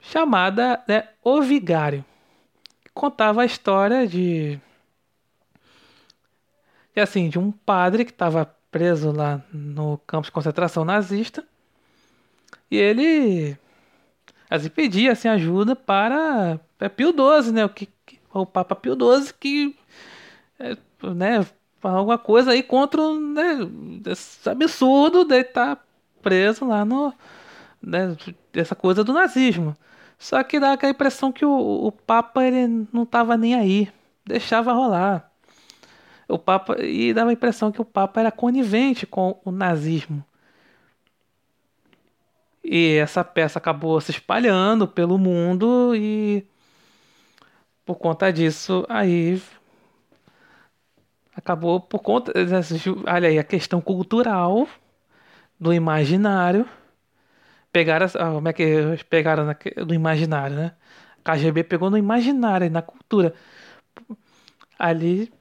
chamada 0.00 0.82
né, 0.86 1.08
O 1.22 1.40
Vigário. 1.40 2.04
Que 2.84 2.90
contava 2.92 3.42
a 3.42 3.46
história 3.46 4.06
de, 4.06 4.60
de, 6.94 7.00
assim, 7.00 7.28
de 7.28 7.38
um 7.38 7.50
padre 7.50 8.04
que 8.04 8.10
estava 8.10 8.44
preso 8.70 9.12
lá 9.12 9.42
no 9.52 9.98
campo 10.06 10.26
de 10.26 10.32
concentração 10.32 10.84
nazista 10.84 11.46
e 12.70 12.76
ele 12.76 13.56
assim, 14.50 14.68
pedia 14.68 15.12
assim, 15.12 15.28
ajuda 15.28 15.74
para 15.74 16.60
é 16.78 16.88
Pio 16.88 17.10
XII, 17.10 17.52
né, 17.52 17.64
o, 17.64 17.70
que, 17.70 17.88
o 18.42 18.46
Papa 18.46 18.74
Pio 18.74 18.94
XII 18.94 19.32
que 19.38 19.76
é, 20.58 20.76
né, 21.14 21.46
alguma 21.82 22.18
coisa 22.18 22.52
aí 22.52 22.62
contra 22.62 23.00
né, 23.12 23.58
esse 24.06 24.48
absurdo 24.48 25.24
de 25.24 25.40
estar 25.40 25.84
preso 26.22 26.64
lá 26.64 26.84
no. 26.84 27.12
Né, 27.82 28.16
essa 28.54 28.74
coisa 28.74 29.04
do 29.04 29.12
nazismo. 29.12 29.76
Só 30.18 30.42
que 30.42 30.58
dá 30.58 30.72
aquela 30.72 30.90
impressão 30.90 31.30
que 31.30 31.44
o, 31.44 31.86
o 31.86 31.92
Papa 31.92 32.44
ele 32.44 32.86
não 32.92 33.02
estava 33.02 33.36
nem 33.36 33.54
aí, 33.54 33.92
deixava 34.24 34.72
rolar. 34.72 35.30
O 36.28 36.38
Papa 36.38 36.76
e 36.82 37.12
dava 37.14 37.30
a 37.30 37.32
impressão 37.34 37.70
que 37.70 37.80
o 37.80 37.84
Papa 37.84 38.20
era 38.20 38.32
conivente 38.32 39.06
com 39.06 39.38
o 39.44 39.50
nazismo. 39.50 40.24
E 42.64 42.96
essa 42.96 43.22
peça 43.22 43.58
acabou 43.58 44.00
se 44.00 44.10
espalhando 44.10 44.88
pelo 44.88 45.16
mundo 45.18 45.94
e 45.94 46.44
por 47.86 47.96
conta 47.96 48.32
disso 48.32 48.84
aí 48.88 49.40
acabou 51.34 51.80
por 51.80 52.00
conta 52.00 52.32
olha 53.06 53.28
aí 53.28 53.38
a 53.38 53.44
questão 53.44 53.80
cultural 53.80 54.68
do 55.58 55.72
imaginário. 55.72 56.68
Pegaram 57.72 58.06
ah, 58.06 58.32
como 58.32 58.48
é 58.48 58.52
que 58.52 58.64
pegaram 59.08 59.44
na, 59.44 59.56
do 59.84 59.94
imaginário 59.94 60.56
né? 60.56 60.72
KGB 61.24 61.64
pegou 61.64 61.90
no 61.90 61.98
imaginário 61.98 62.70
na 62.70 62.82
cultura. 62.82 63.34
Ali 64.78 65.32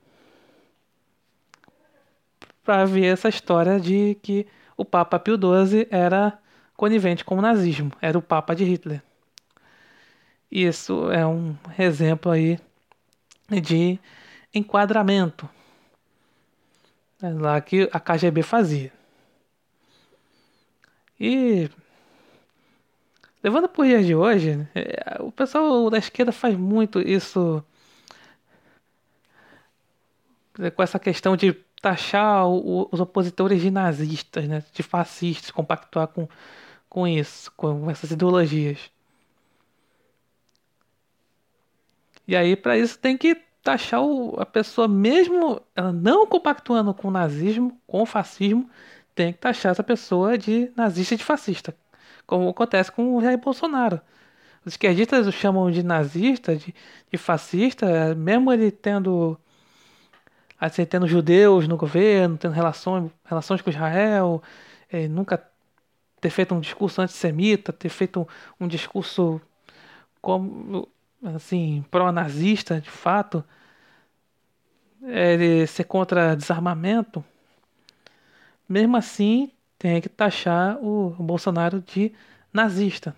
para 2.63 2.85
ver 2.85 3.05
essa 3.05 3.29
história 3.29 3.79
de 3.79 4.15
que 4.21 4.47
o 4.77 4.85
Papa 4.85 5.19
Pio 5.19 5.35
XII 5.35 5.87
era 5.89 6.37
conivente 6.75 7.23
com 7.23 7.37
o 7.37 7.41
nazismo 7.41 7.91
era 8.01 8.17
o 8.17 8.21
Papa 8.21 8.55
de 8.55 8.63
Hitler 8.63 9.01
isso 10.63 11.11
é 11.11 11.25
um 11.25 11.55
exemplo 11.77 12.31
aí 12.31 12.59
de 13.49 13.99
enquadramento 14.53 15.49
é 17.21 17.29
lá 17.29 17.59
que 17.61 17.89
a 17.91 17.99
KGB 17.99 18.43
fazia. 18.43 18.91
E 21.19 21.69
levando 23.43 23.69
por 23.69 23.85
dias 23.85 24.05
de 24.05 24.15
hoje, 24.15 24.67
é, 24.75 25.21
o 25.21 25.31
pessoal 25.31 25.89
da 25.89 25.97
esquerda 25.97 26.31
faz 26.31 26.55
muito 26.57 26.99
isso 26.99 27.63
é, 30.59 30.69
com 30.69 30.83
essa 30.83 30.99
questão 30.99 31.35
de 31.37 31.53
taxar 31.81 32.47
os 32.47 32.99
opositores 32.99 33.61
de 33.61 33.69
nazistas, 33.69 34.47
né, 34.47 34.63
de 34.73 34.83
fascistas, 34.83 35.51
compactuar 35.51 36.07
com, 36.07 36.27
com 36.89 37.07
isso, 37.07 37.51
com 37.55 37.89
essas 37.89 38.11
ideologias. 38.11 38.91
E 42.27 42.35
aí, 42.35 42.55
para 42.55 42.77
isso, 42.77 42.97
tem 42.99 43.17
que 43.17 43.35
taxar 43.63 44.01
o, 44.01 44.39
a 44.39 44.45
pessoa, 44.45 44.87
mesmo 44.87 45.61
ela 45.75 45.91
não 45.91 46.27
compactuando 46.27 46.93
com 46.93 47.07
o 47.07 47.11
nazismo, 47.11 47.79
com 47.87 48.01
o 48.01 48.05
fascismo, 48.05 48.69
tem 49.15 49.33
que 49.33 49.39
taxar 49.39 49.71
essa 49.71 49.83
pessoa 49.83 50.37
de 50.37 50.71
nazista 50.75 51.15
e 51.15 51.17
de 51.17 51.23
fascista, 51.23 51.75
como 52.27 52.49
acontece 52.49 52.91
com 52.91 53.15
o 53.15 53.21
Jair 53.21 53.37
Bolsonaro. 53.39 54.01
Os 54.65 54.73
esquerdistas 54.73 55.27
o 55.27 55.31
chamam 55.31 55.71
de 55.71 55.83
nazista, 55.83 56.55
de, 56.55 56.73
de 57.11 57.17
fascista, 57.17 58.15
mesmo 58.15 58.51
ele 58.51 58.71
tendo 58.71 59.37
assim, 60.59 60.85
tendo 60.85 61.07
judeus 61.07 61.67
no 61.67 61.77
governo, 61.77 62.37
tendo 62.37 62.53
relações, 62.53 63.11
relações 63.25 63.61
com 63.61 63.69
Israel, 63.69 64.41
é, 64.91 65.07
nunca 65.07 65.43
ter 66.21 66.29
feito 66.29 66.55
um 66.55 66.59
discurso 66.59 67.01
antissemita, 67.01 67.73
ter 67.73 67.89
feito 67.89 68.21
um, 68.59 68.65
um 68.65 68.67
discurso 68.67 69.41
como 70.21 70.87
assim, 71.35 71.83
pró-nazista, 71.89 72.79
de 72.79 72.89
fato, 72.89 73.43
ele 75.01 75.67
ser 75.67 75.83
contra 75.85 76.35
desarmamento, 76.35 77.23
mesmo 78.67 78.97
assim 78.97 79.51
tem 79.77 80.01
que 80.01 80.09
taxar 80.09 80.77
o 80.83 81.11
Bolsonaro 81.19 81.81
de 81.81 82.11
nazista. 82.51 83.15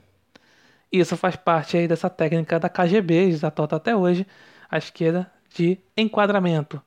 Isso 0.91 1.15
faz 1.17 1.35
parte 1.35 1.77
aí 1.77 1.87
dessa 1.87 2.09
técnica 2.09 2.59
da 2.59 2.69
KGB, 2.69 3.37
da 3.37 3.51
Tota 3.51 3.75
até 3.75 3.95
hoje, 3.95 4.25
a 4.69 4.77
esquerda, 4.77 5.31
de 5.53 5.77
enquadramento. 5.95 6.81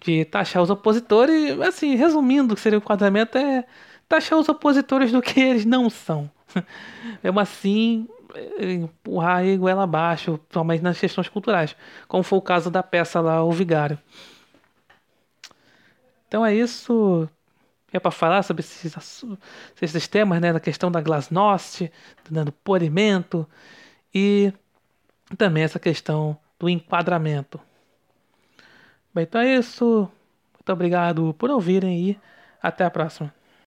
De 0.00 0.24
taxar 0.24 0.62
os 0.62 0.70
opositores, 0.70 1.60
assim, 1.60 1.94
resumindo 1.94 2.52
o 2.52 2.56
que 2.56 2.62
seria 2.62 2.78
o 2.78 2.82
enquadramento, 2.82 3.38
é 3.38 3.64
taxar 4.08 4.38
os 4.38 4.48
opositores 4.48 5.12
do 5.12 5.22
que 5.22 5.40
eles 5.40 5.64
não 5.64 5.88
são. 5.88 6.30
Mesmo 7.22 7.40
assim, 7.40 8.08
empurrar 8.60 9.44
a 9.44 9.56
goela 9.56 9.84
abaixo, 9.84 10.38
principalmente 10.38 10.82
nas 10.82 10.98
questões 10.98 11.28
culturais, 11.28 11.76
como 12.08 12.22
foi 12.22 12.38
o 12.38 12.42
caso 12.42 12.70
da 12.70 12.82
peça 12.82 13.20
lá, 13.20 13.42
O 13.42 13.52
Vigário. 13.52 13.98
Então 16.26 16.44
é 16.44 16.54
isso 16.54 17.28
é 17.92 18.00
para 18.00 18.10
falar 18.10 18.42
sobre 18.42 18.62
esses, 18.62 18.94
esses 19.80 20.08
temas, 20.08 20.40
né, 20.40 20.52
da 20.52 20.60
questão 20.60 20.90
da 20.90 21.00
glasnost, 21.00 21.92
do 22.30 22.52
polimento 22.52 23.46
e 24.14 24.52
também 25.36 25.62
essa 25.62 25.78
questão 25.78 26.38
do 26.58 26.68
enquadramento. 26.68 27.60
Bem, 29.14 29.24
então 29.24 29.40
é 29.40 29.56
isso. 29.56 30.10
Muito 30.54 30.72
obrigado 30.72 31.34
por 31.34 31.50
ouvirem 31.50 32.10
e 32.10 32.20
até 32.62 32.84
a 32.84 32.90
próxima. 32.90 33.32